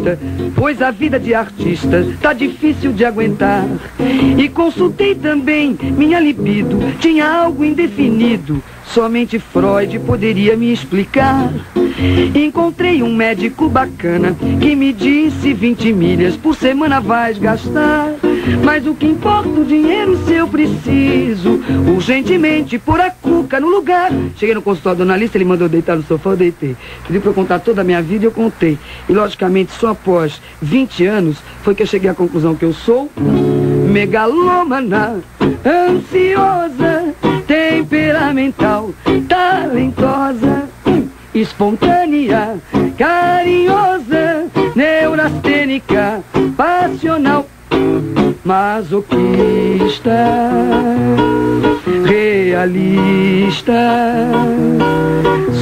Canalista, 0.00 0.18
pois 0.54 0.82
a 0.82 0.90
vida 0.90 1.18
de 1.18 1.34
artista 1.34 2.06
tá 2.20 2.32
difícil 2.32 2.92
de 2.92 3.04
aguentar. 3.04 3.66
E 4.38 4.48
consultei 4.48 5.14
também 5.14 5.76
minha 5.96 6.18
libido, 6.18 6.78
tinha 6.98 7.28
algo 7.28 7.64
indefinido. 7.64 8.62
Somente 8.86 9.38
Freud 9.38 9.98
poderia 10.00 10.56
me 10.56 10.72
explicar. 10.72 11.52
Encontrei 12.34 13.02
um 13.02 13.14
médico 13.14 13.68
bacana 13.68 14.34
que 14.60 14.74
me 14.74 14.92
disse 14.92 15.52
20 15.52 15.92
milhas 15.92 16.36
por 16.36 16.56
semana 16.56 17.00
vais 17.00 17.38
gastar. 17.38 18.14
Mas 18.64 18.86
o 18.86 18.94
que 18.94 19.06
importa 19.06 19.48
o 19.48 19.64
dinheiro 19.64 20.18
se 20.24 20.34
eu 20.34 20.48
preciso 20.48 21.60
urgentemente 21.94 22.78
pôr 22.78 23.00
a 23.00 23.10
cuca 23.10 23.60
no 23.60 23.68
lugar. 23.68 24.10
Cheguei 24.36 24.54
no 24.54 24.62
consultório 24.62 24.98
do 24.98 25.02
analista, 25.02 25.36
ele 25.36 25.44
mandou 25.44 25.68
deitar 25.68 25.96
no 25.96 26.02
sofá, 26.02 26.30
eu 26.30 26.36
deitei. 26.36 26.76
Pediu 27.06 27.20
pra 27.20 27.30
eu 27.30 27.34
contar 27.34 27.58
toda 27.58 27.80
a 27.80 27.84
minha 27.84 28.02
vida 28.02 28.24
e 28.24 28.26
eu 28.26 28.32
contei. 28.32 28.78
E 29.08 29.12
logicamente 29.12 29.72
só 29.72 29.88
após 29.88 30.40
20 30.60 31.06
anos 31.06 31.38
foi 31.62 31.74
que 31.74 31.82
eu 31.82 31.86
cheguei 31.86 32.10
à 32.10 32.14
conclusão 32.14 32.54
que 32.54 32.64
eu 32.64 32.72
sou 32.72 33.10
megalômana, 33.90 35.20
ansiosa, 35.66 37.14
temperamental, 37.46 38.90
talentosa, 39.28 40.68
espontânea, 41.34 42.56
carinhosa, 42.96 44.46
neurastênica, 44.74 46.22
passional, 46.56 47.46
masoquista, 48.44 50.10
realista. 52.04 53.72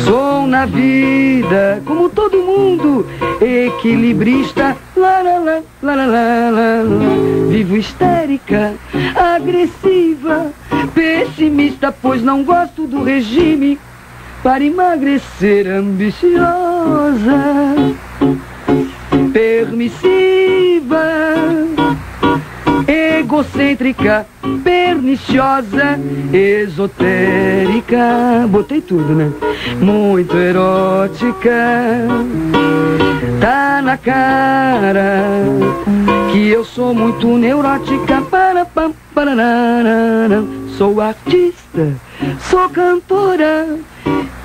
Sou 0.05 0.47
na 0.47 0.65
vida, 0.67 1.83
como 1.85 2.09
todo 2.09 2.43
mundo, 2.43 3.07
equilibrista. 3.41 4.77
Lá, 4.97 5.21
lá, 5.23 5.39
lá, 5.39 5.63
lá, 5.83 5.95
lá, 5.95 6.51
lá. 6.51 6.83
Vivo 7.49 7.77
histérica, 7.77 8.75
agressiva, 9.15 10.51
pessimista, 10.95 11.93
pois 11.93 12.23
não 12.23 12.43
gosto 12.43 12.87
do 12.87 13.03
regime. 13.03 13.79
Para 14.43 14.65
emagrecer, 14.65 15.67
ambiciosa, 15.67 16.45
permissiva 19.33 21.03
egocêntrica, 22.89 24.27
perniciosa, 24.65 26.01
esotérica. 26.33 27.99
Botei 28.49 28.81
tudo, 28.81 29.15
né? 29.15 29.31
Muito 29.81 30.37
erótica. 30.37 32.09
Tá 33.41 33.83
na 33.83 33.97
cara 33.97 35.45
que 36.33 36.49
eu 36.49 36.65
sou 36.65 36.95
muito 36.95 37.27
neurótica. 37.37 38.23
Para, 38.23 38.67
pararara. 39.15 40.45
Sou 40.77 41.01
artista, 41.01 41.93
sou 42.41 42.69
cantora. 42.71 43.77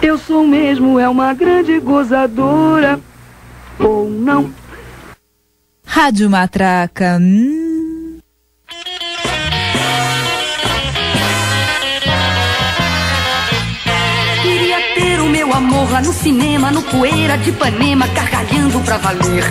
Eu 0.01 0.17
sou 0.17 0.45
mesmo, 0.45 0.99
é 0.99 1.07
uma 1.07 1.33
grande 1.33 1.79
gozadora. 1.79 2.99
Ou 3.79 4.09
não. 4.09 4.53
Rádio 5.85 6.29
Matraca. 6.29 7.19
Lá 15.91 16.01
no 16.01 16.13
cinema, 16.13 16.71
no 16.71 16.81
poeira 16.83 17.37
de 17.37 17.49
Ipanema, 17.49 18.07
gargalhando 18.07 18.79
pra 18.81 18.97
valer. 18.97 19.43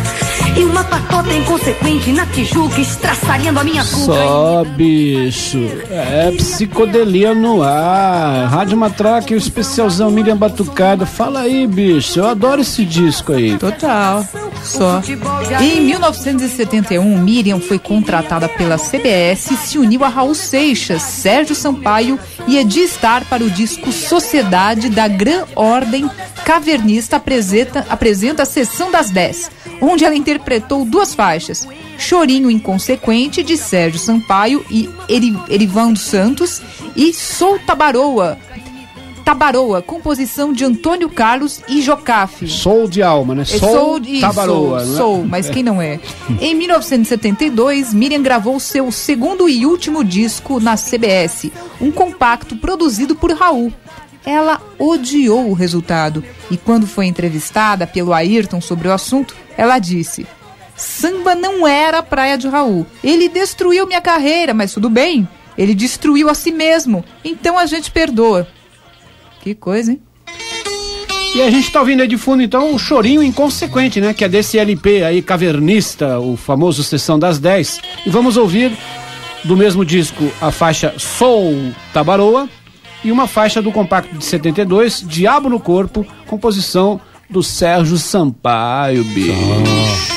E 0.57 0.65
uma 0.65 0.85
patota 0.85 1.33
inconsequente 1.33 2.13
na 2.13 2.27
Tijuca, 2.27 2.81
estraçalhando 2.81 3.61
a 3.61 3.65
minha 3.65 3.83
cuca. 3.85 4.13
Só, 4.15 4.65
bicho. 4.77 5.59
É 5.91 6.31
psicodelia 6.37 7.35
no 7.35 7.63
ar. 7.63 8.49
Rádio 8.49 8.77
Matraca 8.77 9.33
e 9.33 9.37
o 9.37 9.39
especialzão 9.39 10.11
Miriam 10.11 10.37
Batucada. 10.37 11.07
Fala 11.07 11.41
aí, 11.41 11.67
bicho. 11.67 12.19
Eu 12.19 12.27
adoro 12.27 12.61
esse 12.61 12.85
disco 12.85 13.33
aí. 13.33 13.57
Total. 13.57 14.25
Só. 14.65 15.03
Em 15.61 15.81
1971, 15.81 17.19
Miriam 17.19 17.61
foi 17.61 17.79
contratada 17.79 18.49
pela 18.49 18.79
CBS 18.79 19.51
e 19.51 19.57
se 19.57 19.79
uniu 19.79 20.05
a 20.05 20.09
Raul 20.09 20.35
Seixas, 20.35 21.03
Sérgio 21.03 21.55
Sampaio 21.55 22.19
e 22.47 22.59
Edi 22.59 22.87
Star 22.87 23.25
para 23.27 23.43
o 23.43 23.51
disco 23.51 23.93
Sociedade 23.93 24.89
da 24.89 25.09
Gran 25.09 25.45
Ordem 25.57 26.09
Cavernista 26.45 27.17
apresenta, 27.17 27.87
apresenta 27.89 28.43
a 28.43 28.47
Sessão 28.47 28.91
das 28.91 29.11
10, 29.11 29.51
onde 29.81 30.05
ela 30.05 30.17
interpretou 30.17 30.85
duas 30.85 31.15
faixas. 31.15 31.69
Chorinho 31.99 32.51
Inconsequente, 32.51 33.43
de 33.43 33.57
Sérgio 33.57 34.01
Sampaio 34.01 34.65
e 34.69 34.91
Eri, 35.09 35.39
Erivan 35.49 35.93
dos 35.93 36.03
Santos, 36.03 36.61
e 36.97 37.15
Sou 37.15 37.59
Tabaroa, 37.61 38.39
Tabaroa, 39.25 39.81
composição 39.81 40.53
de 40.53 40.65
Antônio 40.65 41.09
Carlos 41.09 41.61
e 41.69 41.81
Jocafe. 41.81 42.49
Soul 42.49 42.89
de 42.89 43.03
alma, 43.03 43.35
né? 43.35 43.43
É 43.43 43.45
Soul, 43.45 44.01
isso, 44.05 44.21
Tabaroa, 44.21 44.85
né? 44.85 44.97
Soul, 44.97 45.25
mas 45.25 45.49
quem 45.49 45.63
não 45.63 45.81
é? 45.81 46.01
Em 46.41 46.55
1972, 46.55 47.95
Miriam 47.95 48.23
gravou 48.23 48.59
seu 48.59 48.91
segundo 48.91 49.49
e 49.49 49.65
último 49.65 50.05
disco 50.05 50.59
na 50.61 50.77
CBS, 50.77 51.51
um 51.81 51.91
compacto 51.91 52.57
produzido 52.57 53.15
por 53.15 53.33
Raul. 53.33 53.73
Ela 54.25 54.61
odiou 54.79 55.51
o 55.51 55.55
resultado 55.55 56.25
e 56.51 56.57
quando 56.57 56.87
foi 56.87 57.07
entrevistada 57.07 57.87
pelo 57.87 58.13
Ayrton 58.13 58.61
sobre 58.61 58.89
o 58.89 58.93
assunto, 58.93 59.35
ela 59.57 59.79
disse: 59.79 60.27
Samba 60.77 61.35
não 61.35 61.67
era 61.67 61.99
a 61.99 62.03
praia 62.03 62.37
de 62.37 62.49
Raul. 62.49 62.87
Ele 63.03 63.29
destruiu 63.29 63.87
minha 63.87 64.01
carreira, 64.01 64.55
mas 64.55 64.73
tudo 64.73 64.89
bem. 64.89 65.29
Ele 65.57 65.75
destruiu 65.75 66.29
a 66.29 66.35
si 66.35 66.51
mesmo, 66.51 67.05
então 67.25 67.59
a 67.59 67.67
gente 67.67 67.91
perdoa. 67.91 68.49
Que 69.43 69.57
coisa, 69.57 69.91
hein? 69.91 70.01
E 71.35 71.43
a 71.43 71.51
gente 71.51 71.73
tá 71.73 71.81
ouvindo 71.81 72.01
aí 72.01 72.07
de 72.07 72.17
fundo 72.17 72.43
então 72.43 72.73
o 72.73 72.79
chorinho 72.79 73.23
inconsequente, 73.23 74.01
né? 74.01 74.15
Que 74.15 74.25
é 74.25 74.29
desse 74.29 74.57
LP 74.57 75.03
aí, 75.03 75.21
cavernista, 75.21 76.21
o 76.21 76.37
famoso 76.37 76.85
Sessão 76.85 77.19
das 77.19 77.41
10. 77.41 77.81
E 78.07 78.11
vamos 78.11 78.37
ouvir 78.37 78.71
do 79.43 79.57
mesmo 79.57 79.85
disco 79.85 80.31
a 80.41 80.53
faixa 80.53 80.95
Soul 80.97 81.73
Tabaroa 81.93 82.49
e 83.03 83.11
uma 83.11 83.27
faixa 83.27 83.61
do 83.61 83.73
compacto 83.73 84.17
de 84.17 84.25
72, 84.25 85.05
Diabo 85.05 85.49
no 85.49 85.59
Corpo, 85.59 86.07
composição 86.29 87.01
do 87.29 87.43
Sérgio 87.43 87.99
Sampaio, 87.99 89.03
bicho. 89.03 90.12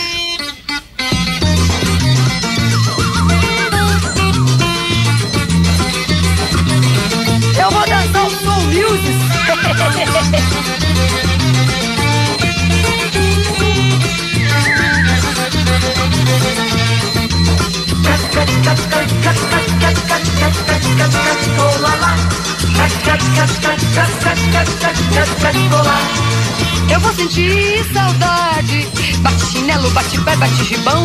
Cola 25.66 25.84
lá. 25.84 26.45
Eu 26.92 27.00
vou 27.00 27.14
sentir 27.14 27.84
saudade, 27.94 28.88
bate 29.20 29.46
chinelo, 29.46 29.90
bate 29.92 30.20
pé, 30.22 30.36
bate 30.36 30.64
gibão. 30.64 31.04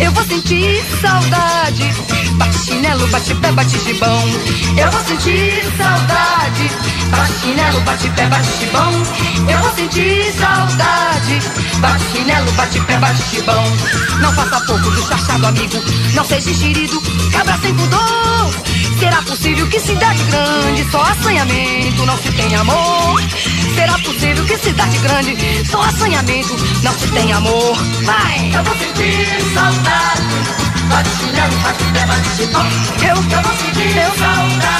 Eu 0.00 0.12
vou 0.12 0.24
sentir 0.24 0.84
saudade, 1.00 1.94
bate 2.34 2.58
chinelo, 2.58 3.06
bate 3.08 3.34
pé, 3.34 3.52
bate 3.52 3.78
gibão. 3.78 4.22
Eu 4.76 4.90
vou 4.90 5.04
sentir 5.04 5.64
saudade, 5.76 6.70
bate 7.10 7.32
chinelo, 7.40 7.80
bate 7.80 8.08
pé, 8.10 8.26
bate 8.26 8.58
gibão. 8.58 8.92
Eu 9.48 9.58
vou 9.58 9.74
sentir 9.74 10.32
saudade, 10.34 11.40
bate 11.80 12.04
chinelo, 12.12 12.52
bate 12.52 12.80
pé, 12.80 12.98
bate 12.98 13.22
gibão. 13.30 13.64
Não 14.20 14.32
faça 14.34 14.60
pouco 14.66 14.90
do 14.90 15.06
chachado, 15.08 15.46
amigo, 15.46 15.82
não 16.14 16.24
seja 16.24 16.50
enxerido, 16.50 17.00
cabra 17.32 17.58
sem 17.62 17.74
pudor. 17.74 18.73
Será 18.98 19.22
possível 19.22 19.66
que 19.68 19.80
cidade 19.80 20.22
grande 20.24 20.90
só 20.90 21.02
assanhamento 21.02 22.06
não 22.06 22.16
se 22.18 22.32
tem 22.32 22.54
amor? 22.54 23.20
Será 23.74 23.98
possível 23.98 24.44
que 24.44 24.56
cidade 24.58 24.98
grande 24.98 25.66
só 25.68 25.80
assanhamento 25.82 26.56
não 26.82 26.92
se 26.92 27.08
tem 27.08 27.32
amor? 27.32 27.76
Vai! 28.04 28.50
Eu 28.54 28.64
vou 28.64 28.76
sentir 28.76 29.42
saudade. 29.52 30.22
Bate 30.88 31.10
chinelo, 31.18 31.56
bate 31.58 31.84
pé, 31.92 32.06
bate. 32.06 32.42
Eu, 33.04 33.16
eu 33.16 33.42
vou 33.42 33.56
sentir 33.56 34.18
saudade. 34.18 34.73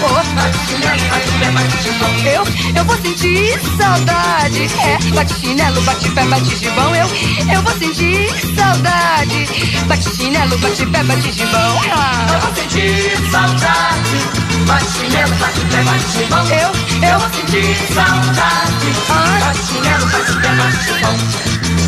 Bate-chinelo, 0.00 1.08
bate-pé, 1.08 1.50
bate-gibão. 1.52 2.16
Eu, 2.26 2.44
eu 2.76 2.84
vou 2.84 2.96
sentir 2.96 3.58
saudade. 3.78 4.70
É, 4.80 4.98
bate-chinelo, 5.14 5.80
bate-pé, 5.82 6.24
bate-gibão. 6.24 6.94
Eu, 6.94 7.08
eu 7.54 7.62
vou 7.62 7.72
sentir 7.78 8.28
saudade. 8.54 9.48
Bate-chinelo, 9.86 10.58
bate-pé, 10.58 11.02
bate-gibão. 11.02 11.80
Ah. 11.92 12.26
Eu 12.34 12.40
vou 12.40 12.54
sentir 12.54 13.30
saudade. 13.30 14.18
Bate-chinelo, 14.66 15.34
bate-pé, 15.36 15.82
bate-gibão. 15.82 16.46
Eu, 16.46 16.58
eu, 16.58 17.08
eu 17.08 17.18
vou 17.18 17.30
sentir 17.30 17.94
saudade. 17.94 18.92
Ah. 19.08 19.38
Bate-chinelo, 19.46 20.06
bate-pé, 20.06 20.54
bate-gibão. 20.56 21.85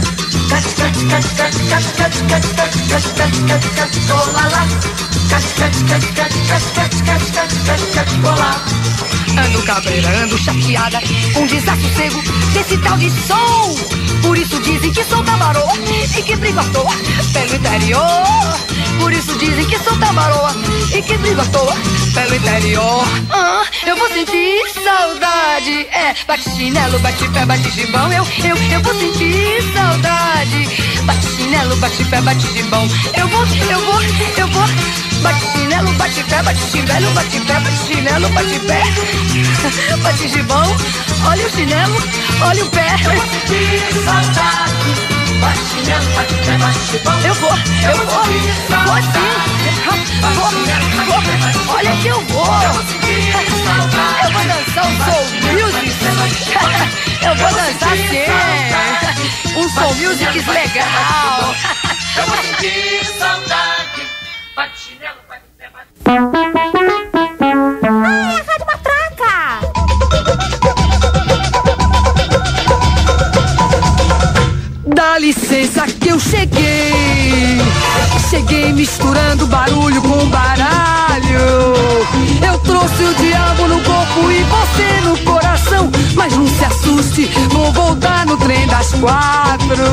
Ando 9.39 9.63
cabreira, 9.63 10.09
ando 10.25 10.39
chateada, 10.39 11.01
com 11.35 11.47
desassossego 11.47 12.23
desse 12.53 12.77
tal 12.79 12.97
de 12.97 13.11
som. 13.11 13.75
Por 14.23 14.37
isso 14.37 14.59
dizem 14.61 14.93
que 14.93 15.05
sou 15.05 15.23
tabaroa 15.23 15.73
e 16.17 16.23
que 16.23 16.37
brigo 16.37 16.59
à 16.59 16.65
toa 16.65 16.93
pelo 17.33 17.55
interior. 17.55 18.59
Por 18.99 19.13
isso 19.13 19.33
dizem 19.39 19.65
que 19.67 19.79
sou 19.79 19.97
tabaroa 19.99 20.51
e 20.93 21.03
que 21.03 21.17
brigo 21.19 21.41
à 21.41 21.45
toa 21.47 21.77
pelo 22.15 22.35
interior. 22.35 23.05
Ah, 23.31 23.63
eu 23.87 23.97
vou 23.97 24.09
sentir 24.09 24.59
saudade. 24.83 25.87
É, 25.93 26.15
bate 26.27 26.51
chinelo, 26.51 26.99
bate 26.99 27.29
pé, 27.29 27.47
bate 27.47 27.71
gibão. 27.71 28.13
Eu, 28.13 28.27
eu, 28.45 28.57
eu 28.57 28.81
vou 28.81 28.95
sentir 28.95 29.63
saudade. 29.73 30.38
Bate 30.38 31.27
chinelo, 31.37 31.77
bate 31.79 32.05
pé, 32.05 32.20
bate 32.20 32.46
gibão. 32.53 32.88
Eu 33.16 33.27
vou, 33.27 33.44
eu 33.44 33.81
vou, 33.81 34.03
eu 34.37 34.46
vou. 34.46 34.68
Bate 35.20 35.44
chinelo, 35.51 35.92
bate 35.94 36.22
pé, 36.22 36.42
bate 36.44 36.61
chinelo, 36.61 37.11
bate 37.11 37.40
pé, 37.40 37.55
bate 37.55 37.77
chinelo, 37.77 38.29
bate 38.29 38.61
pé. 38.61 38.83
Bate 40.03 40.29
gibão, 40.29 40.77
olha 41.27 41.44
o 41.44 41.51
chinelo, 41.51 41.96
olha 42.40 42.64
o 42.64 42.68
pé. 42.70 42.87
Eu 43.05 43.14
vou 43.14 44.05
saudade. 44.05 44.94
Bate 45.40 45.59
chinelo, 45.74 46.07
bate 46.14 46.35
pé, 46.35 46.59
bate 46.59 46.79
gibão. 46.92 47.20
Eu 47.20 47.35
vou, 47.35 47.51
eu 47.51 48.07
vou. 48.07 49.68
Olha 51.68 51.96
que 51.96 52.09
eu 52.09 52.20
vou. 52.22 52.44
Eu 52.44 54.32
vou 54.32 54.45
dançar 54.45 54.86
um 54.89 54.97
soul 55.05 55.24
music. 55.53 55.89
Eu 57.24 57.34
vou 57.36 57.51
dançar 57.53 57.97
sim. 57.97 58.28
Um 59.57 59.68
soul 59.68 59.95
music 59.95 60.51
legal. 60.51 61.55
Eu 62.16 62.26
vou 62.26 62.36
sentir 62.43 63.05
saudade. 63.18 64.03
Bate 64.57 64.78
chinelo, 64.78 65.18
bate 65.28 65.45
bate 65.72 67.08
quatro. 89.01 89.84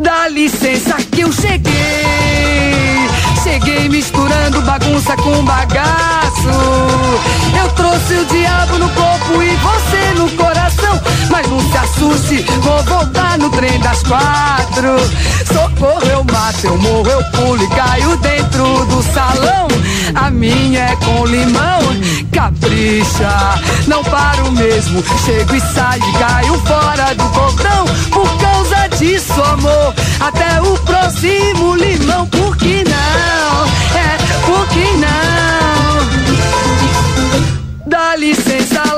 Dá 0.00 0.28
licença 0.28 0.94
que 1.12 1.22
eu 1.22 1.32
cheguei. 1.32 3.08
Cheguei 3.42 3.88
misturando 3.88 4.60
bagunça 4.62 5.16
com 5.16 5.44
bagaço. 5.44 6.48
Eu 7.60 7.68
trouxe 7.74 8.14
o 8.14 8.24
diabo 8.26 8.78
no 8.78 8.88
corpo 8.90 9.42
e 9.42 9.56
você 9.56 10.18
no 10.18 10.30
coração. 10.30 10.57
Mas 11.38 11.50
não 11.50 11.60
se 11.60 11.78
assuste, 11.78 12.42
vou 12.62 12.82
voltar 12.82 13.38
no 13.38 13.48
trem 13.50 13.78
das 13.78 14.02
quatro. 14.02 14.98
Socorro, 15.46 16.04
eu 16.10 16.24
mato, 16.24 16.64
eu 16.66 16.76
morro, 16.78 17.08
eu 17.08 17.22
pulo 17.30 17.62
e 17.62 17.68
caio 17.68 18.16
dentro 18.16 18.84
do 18.86 19.00
salão. 19.14 19.68
A 20.16 20.30
minha 20.30 20.80
é 20.80 20.96
com 20.96 21.24
limão, 21.26 21.80
capricha. 22.32 23.54
Não 23.86 24.02
paro 24.02 24.50
mesmo, 24.50 25.00
chego 25.24 25.54
e 25.54 25.60
saio 25.60 26.12
caio 26.18 26.54
fora 26.66 27.14
do 27.14 27.28
cordão. 27.28 27.84
Por 28.10 28.28
causa 28.38 28.88
disso, 28.98 29.40
amor, 29.40 29.94
até 30.18 30.60
o 30.60 30.76
próximo 30.78 31.76
limão. 31.76 32.26
Por 32.26 32.56
que 32.56 32.82
não? 32.82 33.64
É, 33.96 34.18
por 34.44 34.66
que 34.70 34.96
não? 34.96 35.08
Dá 37.86 38.16
licença, 38.16 38.97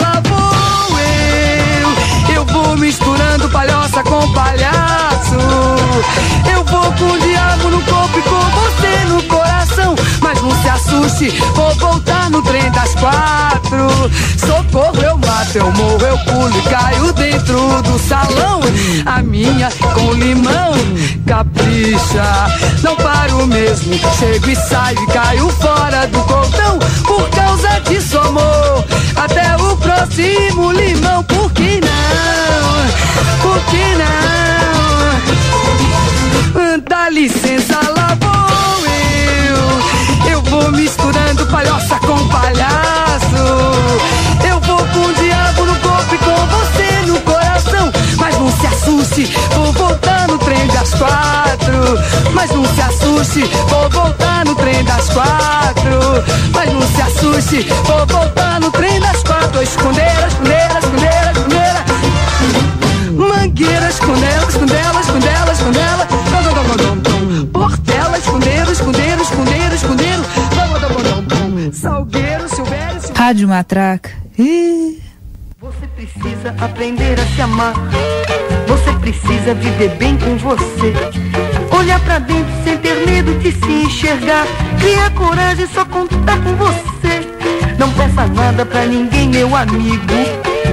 misturando 2.80 3.48
palhoça 3.50 4.02
com 4.02 4.32
palhaço. 4.32 5.36
Eu 6.50 6.64
vou 6.64 6.92
com 6.94 7.12
o 7.12 7.18
diabo 7.20 7.68
no 7.68 7.82
corpo 7.82 8.18
e 8.18 8.22
com 8.22 8.40
você 8.40 9.04
no 9.06 9.22
coração. 9.24 9.94
Mas 10.20 10.40
não 10.40 10.50
se 10.62 10.68
assuste, 10.68 11.30
vou 11.54 11.74
voltar 11.74 12.30
no 12.30 12.42
trem 12.42 12.70
das 12.70 12.94
quatro. 12.94 14.10
Socorro, 14.38 15.02
eu 15.02 15.16
mato, 15.18 15.56
eu 15.56 15.70
morro, 15.72 16.06
eu 16.06 16.18
pulo 16.20 16.58
e 16.58 16.62
caio 16.62 17.12
dentro 17.12 17.82
do 17.82 17.98
salão. 17.98 18.60
A 19.04 19.22
minha 19.22 19.68
com 19.94 20.14
limão, 20.14 20.72
capricha. 21.26 22.46
Não 22.82 22.96
paro 22.96 23.46
mesmo, 23.46 23.94
chego 24.18 24.50
e 24.50 24.56
saio 24.56 24.98
e 25.02 25.06
caio 25.12 25.48
fora 25.50 25.99
próximo 30.20 30.72
limão. 30.72 31.24
Por 31.24 31.50
que 31.52 31.80
não? 31.80 32.86
Por 33.42 33.58
que 33.66 33.82
não? 36.52 36.80
Dá 36.88 37.08
licença, 37.08 37.78
lá 37.96 38.16
vou 38.20 38.86
eu. 38.86 40.30
Eu 40.30 40.42
vou 40.42 40.70
misturando 40.72 41.46
palhoça 41.46 41.98
com 42.00 42.28
palhaço. 42.28 43.36
Eu 44.48 44.60
vou 44.60 44.78
com 44.78 45.06
o 45.06 45.14
diabo 45.14 45.64
no 45.64 45.76
corpo 45.76 46.14
e 46.14 46.18
com 46.18 46.46
você 46.46 47.02
no 47.06 47.18
coração. 47.20 47.90
Mas 48.18 48.38
não 48.38 48.50
se 48.52 48.66
assuste, 48.66 49.32
vou 49.54 49.72
voltar 49.72 50.19
no 50.30 50.38
trem 50.38 50.66
das 50.68 50.94
quatro. 50.94 52.32
Mas 52.32 52.50
não 52.50 52.64
se 52.64 52.80
assuste, 52.80 53.40
vou 53.68 53.90
voltar 53.90 54.44
no 54.44 54.54
trem 54.54 54.84
das 54.84 55.08
quatro. 55.10 56.24
Mas 56.54 56.72
não 56.72 56.82
se 56.82 57.02
assuste, 57.02 57.68
vou 57.84 58.06
voltar 58.06 58.60
no 58.60 58.70
trem 58.70 59.00
das 59.00 59.22
quatro. 59.22 59.62
Escondeira, 59.62 60.28
escondeira, 60.28 60.78
escondeira, 60.78 61.32
escondeira. 61.32 61.84
Mangueira, 63.12 63.88
escondela, 63.88 64.46
escondela, 64.48 65.00
escondela, 65.00 65.52
escondela. 65.52 66.08
Portela, 67.52 68.18
escondeiro, 68.18 68.72
escondeiro, 68.72 69.22
escondeiro, 69.22 69.74
escondeiro. 69.74 70.24
Salgueiro, 71.72 72.48
Silvério, 72.48 73.00
Silvério. 73.00 73.16
Rádio 73.16 73.48
Matraca. 73.48 74.10
Ih. 74.38 75.09
Você 76.01 76.07
precisa 76.07 76.55
aprender 76.59 77.20
a 77.20 77.26
se 77.26 77.42
amar. 77.42 77.74
Você 78.66 78.90
precisa 79.01 79.53
viver 79.53 79.90
bem 79.96 80.16
com 80.16 80.34
você. 80.38 80.94
Olhar 81.76 82.01
pra 82.01 82.18
dentro 82.18 82.51
sem 82.64 82.78
ter 82.78 83.07
medo 83.07 83.38
de 83.38 83.53
se 83.53 83.70
enxergar. 83.70 84.46
Criar 84.80 85.11
coragem 85.11 85.66
só 85.66 85.84
contar 85.84 86.42
com 86.42 86.55
você. 86.57 87.20
Não 87.78 87.92
peça 87.92 88.26
nada 88.28 88.64
pra 88.64 88.86
ninguém, 88.86 89.28
meu 89.28 89.55
amigo. 89.55 90.07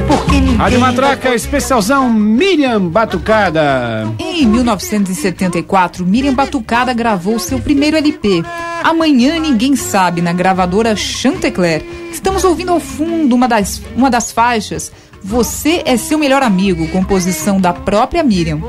Porque 0.07 0.39
ninguém. 0.39 0.55
Rádio 0.55 0.79
Matraca, 0.79 1.35
especialzão 1.35 2.09
Miriam 2.09 2.87
Batucada. 2.87 4.07
Em 4.19 4.45
1974, 4.45 6.05
Miriam 6.05 6.33
Batucada 6.35 6.93
gravou 6.93 7.37
seu 7.37 7.59
primeiro 7.59 7.97
LP. 7.97 8.45
Amanhã 8.81 9.37
Ninguém 9.37 9.75
Sabe, 9.75 10.21
na 10.21 10.31
gravadora 10.31 10.95
Chantecler. 10.95 11.83
Estamos 12.11 12.43
ouvindo 12.45 12.71
ao 12.71 12.79
fundo 12.79 13.35
uma 13.35 13.47
das, 13.47 13.81
uma 13.95 14.09
das 14.09 14.31
faixas, 14.31 14.91
Você 15.27 15.81
é 15.85 15.97
Seu 15.97 16.17
Melhor 16.17 16.41
Amigo, 16.41 16.87
composição 16.87 17.59
da 17.59 17.73
própria 17.73 18.23
Miriam. 18.23 18.61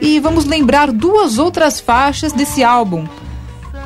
E 0.00 0.18
vamos 0.18 0.44
lembrar 0.44 0.90
duas 0.90 1.38
outras 1.38 1.78
faixas 1.78 2.32
desse 2.32 2.64
álbum. 2.64 3.06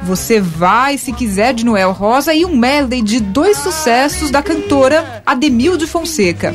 Você 0.05 0.41
Vai 0.41 0.97
Se 0.97 1.13
Quiser, 1.13 1.53
de 1.53 1.63
Noel 1.63 1.93
Rosa, 1.93 2.33
e 2.33 2.47
um 2.47 2.57
medley 2.57 3.03
de 3.03 3.21
dois 3.21 3.59
sucessos 3.59 4.31
da 4.31 4.43
cantora 4.43 5.23
Ademilde 5.27 5.87
Fonseca. 5.87 6.55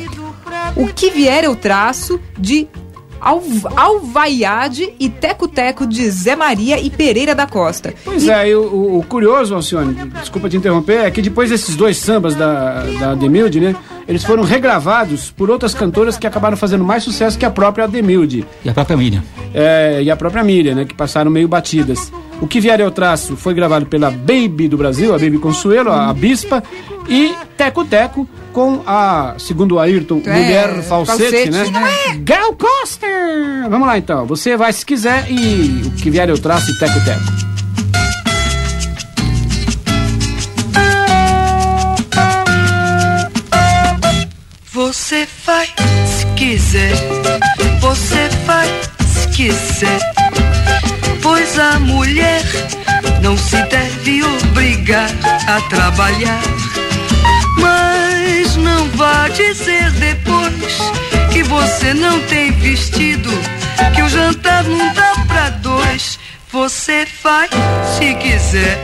O 0.74 0.88
Que 0.88 1.10
Vier 1.10 1.44
Eu 1.44 1.54
Traço, 1.54 2.18
de 2.36 2.66
Alv 3.20 3.64
Alvaiade 3.76 4.92
e 4.98 5.08
Teco 5.08 5.46
Teco, 5.46 5.86
de 5.86 6.10
Zé 6.10 6.34
Maria 6.34 6.80
e 6.80 6.90
Pereira 6.90 7.36
da 7.36 7.46
Costa. 7.46 7.94
Pois 8.04 8.26
é, 8.26 8.48
e 8.48 8.54
o, 8.56 8.62
o- 8.62 8.98
o 8.98 9.02
curioso, 9.04 9.54
Alcione, 9.54 9.94
desculpa 10.20 10.48
te 10.50 10.56
interromper, 10.56 11.04
é 11.04 11.10
que 11.10 11.22
depois 11.22 11.48
desses 11.50 11.76
dois 11.76 11.96
sambas 11.98 12.34
da, 12.34 12.82
da 12.98 13.12
Ademilde, 13.12 13.60
né? 13.60 13.76
Eles 14.08 14.24
foram 14.24 14.42
regravados 14.44 15.30
por 15.30 15.50
outras 15.50 15.74
cantoras 15.74 16.16
que 16.16 16.26
acabaram 16.26 16.56
fazendo 16.56 16.84
mais 16.84 17.02
sucesso 17.02 17.38
que 17.38 17.44
a 17.44 17.50
própria 17.50 17.84
Ademilde. 17.84 18.46
E 18.64 18.68
a 18.68 18.72
própria 18.74 18.96
Miriam. 18.96 19.22
É, 19.52 20.00
e 20.02 20.10
a 20.10 20.16
própria 20.16 20.44
Miriam, 20.44 20.74
né? 20.74 20.84
Que 20.84 20.94
passaram 20.94 21.30
meio 21.30 21.48
batidas. 21.48 22.12
O 22.40 22.46
que 22.46 22.60
vier 22.60 22.80
ao 22.82 22.90
traço 22.90 23.36
foi 23.36 23.54
gravado 23.54 23.86
pela 23.86 24.10
Baby 24.10 24.68
do 24.68 24.76
Brasil, 24.76 25.14
a 25.14 25.18
Baby 25.18 25.38
Consuelo, 25.38 25.90
a 25.90 26.12
Bispa, 26.12 26.62
e 27.08 27.34
Teco 27.56 27.84
Teco 27.84 28.28
com 28.52 28.80
a, 28.86 29.34
segundo 29.38 29.76
o 29.76 29.78
Ayrton, 29.78 30.20
É, 30.24 30.32
mulher 30.32 30.82
falsete, 30.82 31.30
falsete, 31.30 31.50
né? 31.50 31.64
né? 31.70 32.20
Gal 32.20 32.54
Coster! 32.54 33.68
Vamos 33.68 33.86
lá 33.86 33.98
então. 33.98 34.26
Você 34.26 34.56
vai 34.56 34.72
se 34.72 34.84
quiser 34.84 35.26
e 35.30 35.82
o 35.86 35.90
que 35.92 36.10
vier 36.10 36.30
ao 36.30 36.38
traço 36.38 36.70
e 36.70 36.78
Teco 36.78 37.04
Teco. 37.04 37.45
Você 44.98 45.28
vai 45.44 45.66
se 46.06 46.26
quiser, 46.36 46.94
você 47.80 48.30
vai 48.46 48.66
se 49.06 49.28
quiser. 49.28 50.00
Pois 51.22 51.58
a 51.58 51.78
mulher 51.78 52.42
não 53.20 53.36
se 53.36 53.62
deve 53.66 54.24
obrigar 54.24 55.10
a 55.48 55.60
trabalhar. 55.68 56.40
Mas 57.58 58.56
não 58.56 58.88
vá 58.92 59.28
dizer 59.28 59.90
depois 59.92 60.78
que 61.30 61.42
você 61.42 61.92
não 61.92 62.18
tem 62.22 62.50
vestido, 62.52 63.30
que 63.94 64.00
o 64.00 64.08
jantar 64.08 64.64
não 64.64 64.94
dá 64.94 65.12
pra 65.28 65.50
dois. 65.50 66.18
Você 66.50 67.06
vai 67.22 67.50
se 67.98 68.14
quiser, 68.14 68.78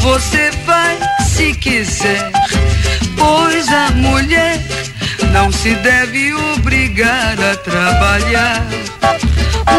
você 0.00 0.50
vai 0.66 0.98
se 1.26 1.54
quiser. 1.54 2.30
Pois 3.16 3.66
a 3.72 3.90
mulher 3.92 4.87
não 5.32 5.52
se 5.52 5.74
deve 5.76 6.32
obrigar 6.34 7.36
a 7.40 7.56
trabalhar. 7.56 8.66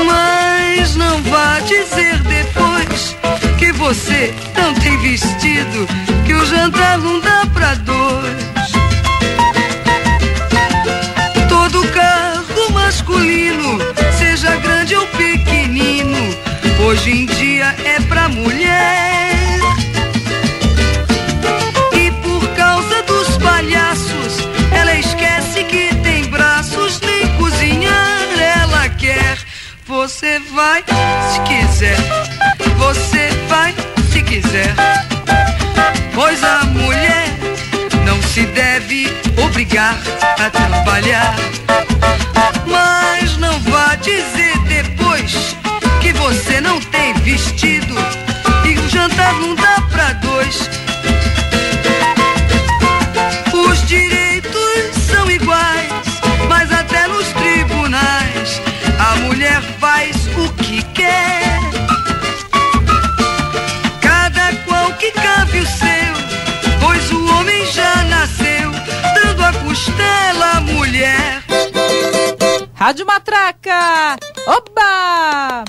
Mas 0.06 0.96
não 0.96 1.22
vá 1.24 1.60
dizer 1.60 2.18
depois 2.20 3.16
que 3.58 3.72
você 3.74 4.34
não 4.58 4.74
tem 4.76 4.98
vestido, 5.00 5.88
que 6.26 6.34
o 6.34 6.46
jantar 6.46 6.98
não 6.98 7.20
dá 7.20 7.46
pra 7.54 7.76
dois. 7.76 8.72
Todo 11.48 11.88
carro 11.90 12.72
masculino, 12.72 13.80
seja 14.18 14.56
grande 14.58 14.96
ou 14.96 15.06
pequenino, 15.08 16.36
hoje 16.86 17.12
em 17.12 17.26
dia 17.26 17.76
é 17.86 18.00
pra 18.02 18.30
mulher. 18.30 18.59
Você 30.02 30.40
vai 30.56 30.82
se 31.30 31.42
quiser, 31.42 31.98
você 32.78 33.30
vai 33.50 33.76
se 34.10 34.22
quiser. 34.22 34.74
Pois 36.16 36.42
a 36.42 36.64
mulher 36.64 37.28
não 38.06 38.22
se 38.22 38.46
deve 38.46 39.10
obrigar 39.44 39.98
a 40.40 40.50
trabalhar. 40.50 41.36
Mas 42.66 43.36
não 43.40 43.60
vá 43.60 43.96
dizer 43.96 44.58
depois 44.70 45.34
que 46.02 46.14
você 46.14 46.62
não 46.62 46.80
tem 46.80 47.14
vestido 47.16 47.94
e 48.64 48.80
o 48.80 48.88
jantar 48.88 49.34
não 49.34 49.54
dá 49.54 49.82
pra 49.92 50.14
dois. 50.14 50.79
Pela 70.30 70.62
mulher. 70.62 71.44
Rádio 72.76 73.04
Matraca, 73.04 74.16
oba! 74.46 75.66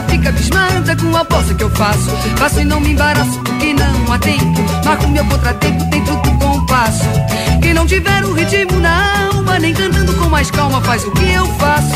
Batucada, 0.00 0.06
a 0.06 0.06
turma 0.06 0.08
fica 0.08 0.28
abismada 0.28 0.96
com 0.96 1.16
a 1.16 1.24
bossa 1.24 1.54
que 1.54 1.64
eu 1.64 1.70
faço. 1.70 2.10
Faço 2.36 2.60
e 2.60 2.64
não 2.64 2.80
me 2.80 2.92
embaraço 2.92 3.38
porque 3.40 3.74
não 3.74 4.12
há 4.12 4.18
tempo. 4.18 4.60
Marco 4.84 5.08
meu 5.08 5.24
contratempo 5.24 5.84
dentro 5.86 6.16
do 6.16 6.38
compasso. 6.38 7.04
Quem 7.62 7.74
não 7.74 7.86
tiver 7.86 8.24
o 8.24 8.32
ritmo 8.32 8.78
na 8.80 9.28
alma, 9.32 9.58
nem 9.58 9.74
cantando 9.74 10.12
com 10.14 10.28
mais 10.28 10.50
calma, 10.50 10.80
faz 10.82 11.04
o 11.04 11.10
que 11.12 11.32
eu 11.32 11.46
faço. 11.54 11.94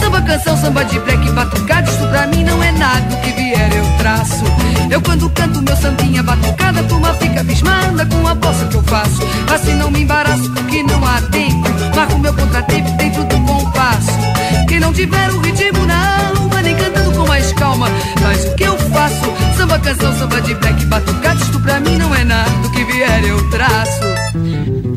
Samba, 0.00 0.20
canção, 0.22 0.56
samba 0.56 0.84
de 0.84 0.98
black, 1.00 1.30
batucada, 1.32 1.90
isso 1.90 2.06
pra 2.08 2.26
mim 2.26 2.44
não 2.44 2.62
é 2.62 2.72
nada. 2.72 3.14
O 3.14 3.20
que 3.20 3.32
vier 3.32 3.76
eu 3.76 3.98
traço. 3.98 4.44
Eu 4.90 5.00
quando 5.02 5.28
canto 5.30 5.62
meu 5.62 5.76
sambinha 5.76 6.22
batucada, 6.22 6.80
a 6.80 6.84
turma 6.84 7.14
fica 7.14 7.40
abismada 7.40 8.06
com 8.06 8.26
a 8.26 8.34
bossa 8.34 8.66
que 8.66 8.76
eu 8.76 8.82
faço. 8.84 9.26
Faço 9.46 9.70
e 9.70 9.74
não 9.74 9.90
me 9.90 10.02
embaraço 10.02 10.50
porque 10.52 10.82
não 10.82 11.04
há 11.06 11.20
tempo. 11.22 11.68
Marco 11.94 12.18
meu 12.18 12.34
contratempo 12.34 12.90
dentro 12.92 13.24
do 13.24 13.40
compasso. 13.40 14.12
Quem 14.66 14.80
não 14.80 14.92
tiver 14.92 15.30
o 15.30 15.40
ritmo 15.40 15.84
na 15.86 16.28
alma, 16.28 16.62
nem 16.62 16.76
cantando 16.76 16.97
mais 17.38 17.52
calma, 17.52 17.88
faz 18.20 18.44
o 18.46 18.54
que 18.56 18.64
eu 18.64 18.76
faço. 18.76 19.56
Samba, 19.56 19.78
canção, 19.78 20.12
samba 20.18 20.40
de 20.40 20.54
black, 20.54 20.84
batucada, 20.86 21.40
isto 21.40 21.60
pra 21.60 21.78
mim 21.78 21.96
não 21.96 22.12
é 22.14 22.24
nada. 22.24 22.50
O 22.66 22.70
que 22.72 22.84
vier 22.84 23.24
eu 23.24 23.50
traço. 23.50 24.02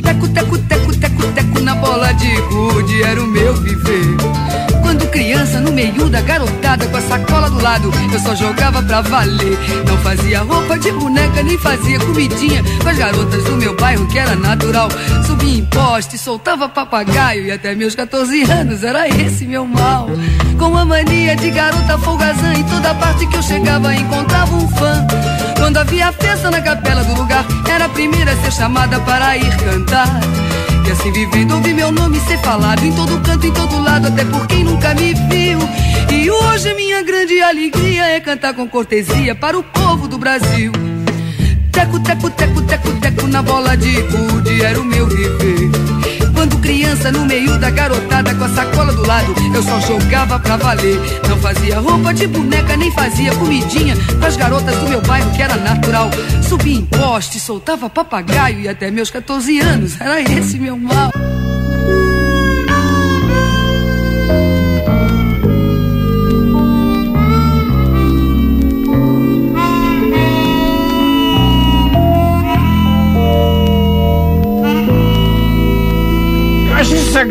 Teco, 0.02 0.28
teco, 0.30 0.58
teco, 0.58 0.96
teco, 0.96 1.24
teco 1.34 1.60
na 1.62 1.76
bola 1.76 2.12
de 2.14 2.36
gude, 2.42 3.04
era 3.04 3.22
o 3.22 3.28
meu 3.28 3.54
viver. 3.58 4.70
Quando 4.92 5.08
criança, 5.08 5.62
no 5.62 5.72
meio 5.72 6.10
da 6.10 6.20
garotada, 6.20 6.86
com 6.86 6.98
a 6.98 7.02
sacola 7.02 7.50
do 7.50 7.64
lado, 7.64 7.89
eu 8.12 8.20
só 8.20 8.36
jogava 8.36 8.84
pra 8.84 9.00
valer. 9.00 9.58
Não 9.88 9.98
fazia 10.00 10.42
roupa 10.42 10.78
de 10.78 10.92
boneca, 10.92 11.42
nem 11.42 11.58
fazia 11.58 11.98
comidinha 11.98 12.62
com 12.84 12.89
as 12.89 12.98
garotas 12.98 13.42
do 13.46 13.56
meu 13.56 13.74
bairro, 13.78 14.06
que 14.08 14.20
era 14.20 14.36
natural. 14.36 14.89
Subia 15.26 15.60
em 15.60 15.64
poste, 15.64 16.18
soltava 16.18 16.68
papagaio, 16.68 17.46
e 17.46 17.52
até 17.54 17.74
meus 17.74 17.96
14 17.96 18.44
anos 18.52 18.84
era 18.84 19.08
esse 19.08 19.46
meu 19.46 19.66
mal. 19.66 20.10
Com 20.60 20.78
a 20.78 20.84
mania 20.84 21.38
de 21.38 21.52
garota 21.52 21.98
folgazã, 21.98 22.54
em 22.54 22.64
toda 22.66 22.94
parte 22.96 23.26
que 23.28 23.38
eu 23.38 23.44
chegava 23.44 23.96
encontrava 23.96 24.54
um 24.54 24.68
fã. 24.68 25.08
Quando 25.58 25.78
havia 25.78 26.12
festa 26.12 26.52
na 26.52 26.60
capela 26.60 27.02
do 27.06 27.16
lugar, 27.16 27.46
era 27.74 27.86
a 27.86 27.89
primeira 27.89 28.34
a 28.34 28.36
ser 28.42 28.52
chamada 28.52 29.00
para 29.00 29.38
ir 29.38 29.56
cantar. 29.56 30.20
Assim 31.02 31.12
vivendo, 31.14 31.56
ouvi 31.56 31.74
meu 31.74 31.91
nome 31.91 32.20
ser 32.20 32.38
falado 32.41 32.86
em 32.86 32.93
todo 32.93 33.20
canto, 33.22 33.47
em 33.47 33.52
todo 33.52 33.82
lado, 33.82 34.08
até 34.08 34.24
por 34.24 34.45
quem 34.45 34.64
nunca 34.64 34.93
me 34.93 35.16
viu. 35.16 35.58
E 36.12 36.30
hoje 36.30 36.76
minha 36.76 37.02
grande 37.02 37.41
alegria 37.41 38.06
é 38.06 38.20
cantar 38.20 38.54
com 38.54 38.68
cortesia 38.68 39.34
para 39.34 39.58
o 39.58 39.64
povo 39.64 40.08
do 40.08 40.20
Brasil. 40.20 40.72
Teco, 41.72 41.99
teco, 42.02 42.30
teco, 42.30 42.62
teco, 42.62 42.91
teco 43.02 43.26
na 43.26 43.41
bola 43.41 43.76
de 43.76 43.99
gude, 43.99 44.62
era 44.62 44.80
o 44.80 44.86
meu 44.86 45.08
viver. 45.08 46.11
No 47.10 47.26
meio 47.26 47.58
da 47.58 47.70
garotada, 47.70 48.34
com 48.36 48.43
a 48.43 48.49
sacola 48.49 48.93
do 48.93 49.06
lado, 49.06 49.34
eu 49.54 49.64
só 49.64 49.80
jogava 49.82 50.39
pra 50.39 50.56
valer. 50.56 50.97
Não 51.28 51.38
fazia 51.39 51.80
roupa 51.80 52.14
de 52.14 52.28
boneca, 52.28 52.78
nem 52.78 52.91
fazia 52.91 53.34
comidinha 53.36 53.95
pras 54.20 54.38
garotas 54.38 54.76
do 54.78 54.88
meu 54.88 55.02
bairro, 55.02 55.30
que 55.32 55.41
era 55.41 55.56
natural. 55.58 56.10
Subia 56.47 56.78
em 56.78 56.86
poste, 56.86 57.39
soltava 57.39 57.89
papagaio, 57.89 58.62
e 58.62 58.68
até 58.68 58.91
meus 58.91 59.10
14 59.10 59.60
anos 59.60 59.99
era 59.99 60.22
esse 60.22 60.60
meu 60.60 60.78
mal. 60.78 61.12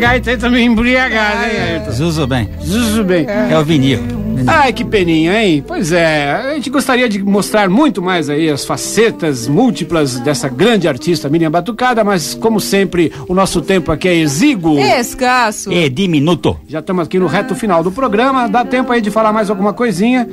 Acho 0.01 0.05
essa 0.05 0.07
gaita 0.07 0.31
aí 0.31 0.37
também 0.37 0.65
embriagada, 0.65 1.47
hein, 1.47 1.59
Ayrton? 1.59 1.91
Zuzu 1.91 2.27
bem. 2.27 2.49
Zuzu 2.63 3.03
bem. 3.03 3.25
É 3.27 3.57
o 3.57 3.63
vinil. 3.63 3.99
Ai, 4.47 4.73
que 4.73 4.83
peninha, 4.83 5.43
hein? 5.43 5.63
Pois 5.65 5.91
é, 5.91 6.31
a 6.31 6.53
gente 6.55 6.69
gostaria 6.69 7.07
de 7.07 7.21
mostrar 7.21 7.69
muito 7.69 8.01
mais 8.01 8.29
aí 8.29 8.49
as 8.49 8.65
facetas 8.65 9.47
múltiplas 9.47 10.19
dessa 10.19 10.49
grande 10.49 10.87
artista 10.87 11.29
Miriam 11.29 11.51
Batucada, 11.51 12.03
mas 12.03 12.33
como 12.33 12.59
sempre, 12.59 13.11
o 13.27 13.35
nosso 13.35 13.61
tempo 13.61 13.91
aqui 13.91 14.07
é 14.07 14.15
exíguo. 14.15 14.79
Escasso. 14.79 15.71
É 15.71 15.87
diminuto. 15.87 16.57
Já 16.67 16.79
estamos 16.79 17.05
aqui 17.05 17.19
no 17.19 17.27
reto 17.27 17.53
final 17.53 17.83
do 17.83 17.91
programa, 17.91 18.47
dá 18.47 18.65
tempo 18.65 18.91
aí 18.91 19.01
de 19.01 19.11
falar 19.11 19.31
mais 19.31 19.49
alguma 19.49 19.73
coisinha. 19.73 20.27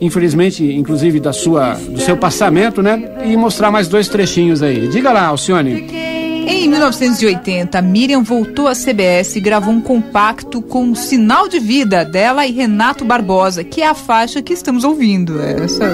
Infelizmente, 0.00 0.64
inclusive 0.64 1.20
da 1.20 1.32
sua, 1.32 1.74
do 1.74 2.00
seu 2.00 2.16
passamento, 2.16 2.82
né? 2.82 3.22
E 3.24 3.36
mostrar 3.36 3.70
mais 3.70 3.86
dois 3.86 4.08
trechinhos 4.08 4.62
aí. 4.62 4.88
Diga 4.88 5.12
lá, 5.12 5.26
Alcione. 5.26 6.13
Em 6.46 6.68
1980, 6.68 7.80
Miriam 7.80 8.22
voltou 8.22 8.68
à 8.68 8.74
CBS 8.74 9.36
e 9.36 9.40
gravou 9.40 9.72
um 9.72 9.80
compacto 9.80 10.60
com 10.60 10.94
Sinal 10.94 11.48
de 11.48 11.58
Vida 11.58 12.04
dela 12.04 12.46
e 12.46 12.52
Renato 12.52 13.04
Barbosa, 13.04 13.64
que 13.64 13.80
é 13.80 13.86
a 13.86 13.94
faixa 13.94 14.42
que 14.42 14.52
estamos 14.52 14.84
ouvindo. 14.84 15.40
Essa 15.40 15.84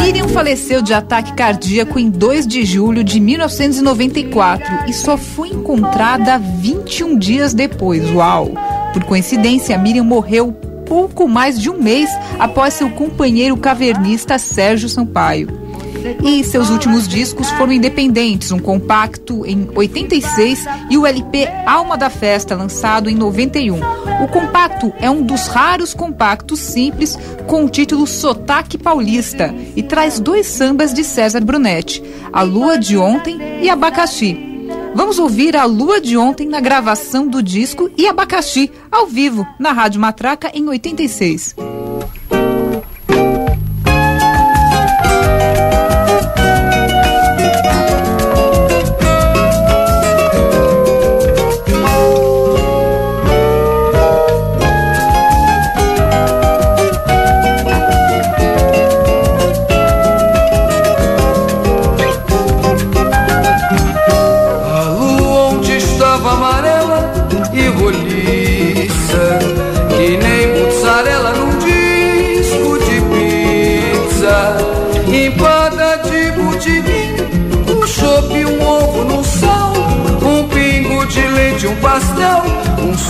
Miriam 0.00 0.28
faleceu 0.28 0.80
de 0.80 0.94
ataque 0.94 1.32
cardíaco 1.34 1.98
em 1.98 2.08
2 2.08 2.46
de 2.46 2.64
julho 2.64 3.02
de 3.02 3.18
1994 3.18 4.88
e 4.88 4.92
só 4.92 5.16
foi 5.16 5.48
encontrada 5.48 6.38
21 6.38 7.18
dias 7.18 7.52
depois. 7.52 8.08
Uau! 8.14 8.50
Por 8.92 9.02
coincidência, 9.04 9.76
Miriam 9.76 10.04
morreu 10.04 10.52
pouco 10.86 11.26
mais 11.26 11.60
de 11.60 11.70
um 11.70 11.82
mês 11.82 12.10
após 12.38 12.74
seu 12.74 12.90
companheiro 12.90 13.56
cavernista 13.56 14.38
Sérgio 14.38 14.88
Sampaio. 14.88 15.61
E 16.24 16.42
seus 16.44 16.70
últimos 16.70 17.06
discos 17.06 17.50
foram 17.50 17.72
independentes, 17.72 18.50
um 18.50 18.58
compacto 18.58 19.46
em 19.46 19.68
86 19.74 20.64
e 20.90 20.98
o 20.98 21.06
LP 21.06 21.48
Alma 21.66 21.96
da 21.96 22.10
Festa, 22.10 22.56
lançado 22.56 23.08
em 23.08 23.14
91. 23.14 23.78
O 24.22 24.28
compacto 24.28 24.92
é 24.98 25.10
um 25.10 25.22
dos 25.22 25.46
raros 25.46 25.94
compactos 25.94 26.60
simples 26.60 27.18
com 27.46 27.64
o 27.64 27.68
título 27.68 28.06
Sotaque 28.06 28.78
Paulista 28.78 29.54
e 29.74 29.82
traz 29.82 30.20
dois 30.20 30.46
sambas 30.46 30.92
de 30.92 31.04
César 31.04 31.40
Brunetti, 31.40 32.02
A 32.32 32.42
Lua 32.42 32.78
de 32.78 32.96
Ontem 32.96 33.38
e 33.60 33.68
Abacaxi. 33.68 34.52
Vamos 34.94 35.18
ouvir 35.18 35.56
a 35.56 35.64
Lua 35.64 36.00
de 36.00 36.16
Ontem 36.16 36.46
na 36.46 36.60
gravação 36.60 37.26
do 37.26 37.42
disco 37.42 37.90
e 37.96 38.06
Abacaxi, 38.06 38.70
ao 38.90 39.06
vivo, 39.06 39.46
na 39.58 39.72
Rádio 39.72 40.00
Matraca 40.00 40.50
em 40.54 40.68
86. 40.68 41.56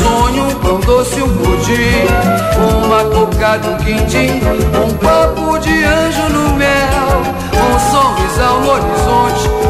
Sonho, 0.03 0.45
um 0.45 0.55
pão 0.57 0.81
doce, 0.81 1.23
um 1.23 1.29
pudim, 1.29 2.07
uma 2.85 3.05
cocada, 3.05 3.69
um 3.71 3.77
quindim, 3.79 4.41
um 4.85 4.95
papo 4.99 5.59
de 5.59 5.85
anjo 5.85 6.29
no 6.31 6.55
mel, 6.55 7.23
um 7.55 7.79
sorrisal 7.91 8.61
no 8.61 8.71
horizonte, 8.71 9.62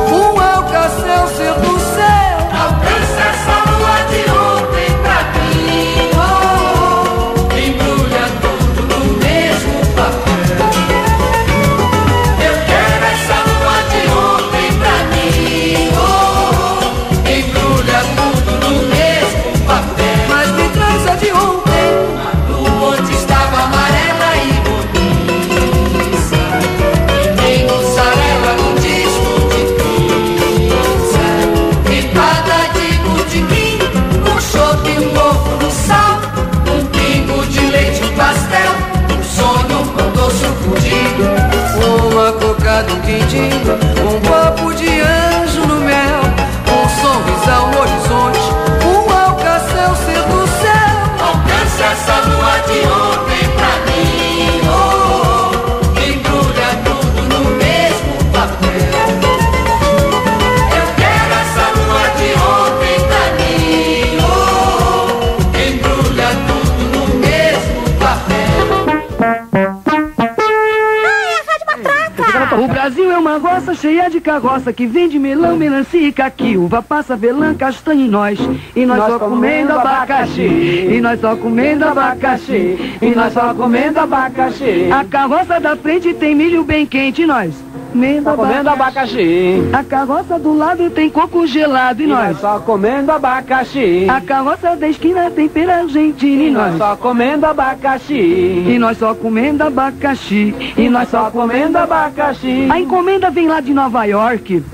cheia 74.33 74.41
de 74.41 74.41
carroça 74.41 74.73
que 74.73 74.87
vende 74.87 75.19
melão, 75.19 75.57
melancia 75.57 76.09
e 76.09 76.13
caqui. 76.13 76.57
Uva 76.57 76.83
passa, 76.83 77.17
velã, 77.17 77.55
castanha 77.55 78.05
e 78.05 78.09
nós. 78.09 78.39
E 78.75 78.87
nós, 78.87 78.99
só 78.99 79.19
comendo 79.19 79.73
abacaxi. 79.73 80.43
E 80.43 81.01
nós 81.01 81.21
só 81.21 81.37
comendo 81.37 81.85
abacaxi. 81.85 82.97
E 83.03 83.15
nós 83.15 83.33
só 83.33 83.55
comendo 83.55 84.01
abacaxi. 84.01 84.91
A 84.91 85.05
carroça 85.05 85.61
da 85.61 85.77
frente 85.77 86.15
tem 86.15 86.35
milho 86.35 86.65
bem 86.65 86.87
quente 86.87 87.23
e 87.23 87.27
nós. 87.27 87.72
Comendo 87.93 88.25
Só 88.25 88.37
comendo 88.37 88.71
abacaxi. 88.71 89.69
A 89.71 89.85
carroça 89.85 90.39
do 90.39 90.57
lado 90.57 90.89
tem 90.89 91.11
coco 91.11 91.47
gelado 91.47 92.03
e, 92.03 92.07
nós. 92.07 92.41
Só 92.41 92.59
comendo 92.59 93.13
abacaxi. 93.13 94.09
A 94.09 94.19
carroça 94.19 94.75
da 94.75 94.89
esquina 94.89 95.31
tem 95.31 95.47
pera 95.47 95.81
argentina 95.81 96.43
e 96.43 96.51
nós. 96.51 96.79
Só 96.79 96.97
comendo 96.97 97.45
abacaxi. 97.45 98.15
E 98.15 98.79
nós 98.79 98.97
só 98.97 99.15
comendo 99.15 99.63
abacaxi. 99.63 100.55
E 100.77 100.89
nós 100.89 101.11
só 101.11 101.31
comendo 101.31 101.77
abacaxi. 101.77 102.67
A 102.71 102.81
encomenda 102.81 103.31
vem 103.31 103.47
lá 103.47 103.61
de 103.61 103.75
Nova 103.75 104.05
York. 104.05 104.65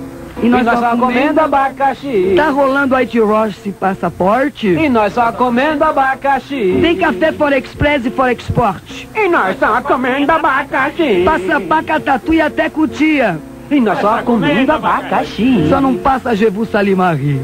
E 0.41 0.49
nós 0.49 0.64
só 0.64 0.97
comendo 0.97 1.41
abacaxi. 1.41 2.34
Tá 2.36 2.51
rolando 2.51 2.95
White 2.95 3.18
Roche 3.18 3.72
passaporte. 3.72 4.68
E 4.68 4.89
nós 4.89 5.12
só 5.12 5.32
comendo 5.32 5.82
abacaxi. 5.82 6.78
Tem 6.80 6.97
café 6.97 7.32
for 7.32 7.53
express 7.53 8.07
e 8.07 8.11
for 8.11 8.28
export. 8.30 9.09
E 9.14 9.28
nós 9.28 9.59
só 9.59 9.80
comendo 9.82 10.30
abacaxi. 10.30 11.24
Passa 11.24 11.61
paca, 11.61 11.99
tatu 11.99 12.32
e 12.32 12.41
até 12.41 12.70
cutia. 12.70 13.41
E 13.70 13.80
nós 13.80 14.00
só 14.00 14.22
comendo 14.22 14.72
abacaxi. 14.72 15.66
Só 15.68 15.80
não 15.80 15.94
passa 15.94 16.34
Jebu 16.34 16.64
Salimari. 16.64 17.40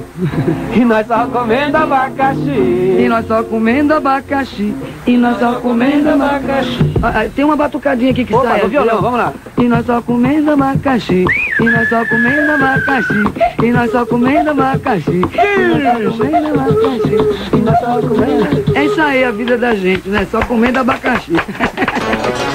E 0.74 0.84
nós 0.84 1.06
só 1.06 1.26
comendo 1.26 1.76
abacaxi. 1.76 2.96
E 2.98 3.06
nós 3.08 3.26
só 3.26 3.42
comendo 3.42 3.92
abacaxi. 3.92 4.74
E 5.06 5.16
nós 5.18 5.38
só 5.38 5.54
comendo 5.60 6.08
abacaxi. 6.10 6.78
Ah, 7.02 7.20
ah, 7.20 7.28
tem 7.34 7.44
uma 7.44 7.56
batucadinha 7.56 8.10
aqui 8.10 8.24
que 8.24 8.34
Opa, 8.34 8.48
sai. 8.48 8.62
no 8.62 8.68
violão, 8.68 9.02
vamos 9.02 9.18
lá. 9.18 9.32
E 9.58 9.64
nós 9.64 9.84
só 9.84 10.00
comendo 10.00 10.50
abacaxi. 10.50 11.24
E 11.60 11.64
nós 11.64 11.88
só 11.90 12.04
comendo 12.06 12.52
abacaxi. 12.52 13.24
E 13.62 13.70
nós 13.70 13.90
só 13.90 14.06
comendo 14.06 14.50
abacaxi. 14.50 15.10
E 15.10 15.20
nós 15.20 15.90
só 15.92 16.06
comendo 16.06 16.48
abacaxi. 16.48 17.52
E 17.52 17.56
nós 17.56 17.78
só 17.80 18.00
comendo. 18.00 18.78
É 18.78 18.84
isso 18.86 19.02
aí 19.02 19.24
a 19.24 19.30
vida 19.30 19.58
da 19.58 19.74
gente, 19.74 20.08
né? 20.08 20.26
Só 20.30 20.40
comendo 20.40 20.78
abacaxi. 20.80 21.32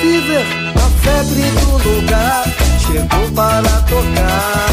Fever, 0.00 0.46
a 0.76 0.88
febre 1.02 1.42
do 1.60 1.90
lugar, 1.90 2.44
chegou 2.78 3.30
para 3.34 3.82
tocar. 3.82 4.66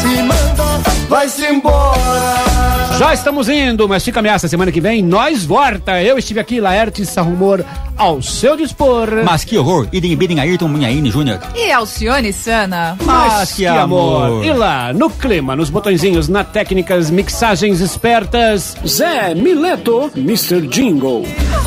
Se 0.00 0.22
manda, 0.22 0.80
vai-se 1.10 1.44
embora. 1.44 2.51
Já 2.98 3.14
estamos 3.14 3.48
indo, 3.48 3.88
mas 3.88 4.04
fica 4.04 4.20
ameaça 4.20 4.46
semana 4.46 4.70
que 4.70 4.80
vem. 4.80 5.02
Nós 5.02 5.44
volta. 5.44 6.00
Eu 6.02 6.18
estive 6.18 6.38
aqui, 6.38 6.60
Laerte 6.60 7.04
Sarrumor, 7.04 7.64
ao 7.96 8.22
seu 8.22 8.56
dispor. 8.56 9.08
Mas 9.24 9.44
que 9.44 9.56
horror! 9.58 9.88
Idem 9.92 10.16
Bidem 10.16 10.38
Ayrton 10.40 10.68
Munhaine 10.68 11.10
Júnior. 11.10 11.40
E 11.56 11.72
Alcione 11.72 12.32
Sana. 12.32 12.96
Mas 13.04 13.52
que 13.52 13.66
amor. 13.66 14.44
E 14.44 14.52
lá, 14.52 14.92
no 14.92 15.10
clima, 15.10 15.56
nos 15.56 15.70
botõezinhos, 15.70 16.28
na 16.28 16.44
técnicas, 16.44 17.10
mixagens 17.10 17.80
espertas, 17.80 18.76
Zé 18.86 19.34
Mileto, 19.34 20.10
Mr. 20.16 20.60
Jingle. 20.68 21.26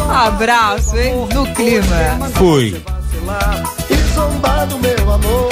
Abraço, 0.09 0.95
hein? 0.97 1.28
No 1.34 1.45
clima. 1.53 2.30
Fui. 2.36 2.76
E 3.89 3.95
zombado, 4.13 4.78
meu 4.80 5.11
amor, 5.13 5.49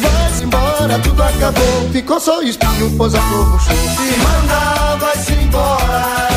vai-se 0.00 0.44
embora, 0.44 0.65
tudo 1.02 1.22
acabou. 1.22 1.90
Ficou 1.92 2.20
só 2.20 2.42
espinho, 2.42 2.90
pôs 2.96 3.14
a 3.14 3.20
flor 3.20 3.50
no 3.50 3.60
show. 3.60 3.74
Se 3.74 4.18
manda, 4.18 4.96
vai-se 4.96 5.32
embora. 5.32 6.35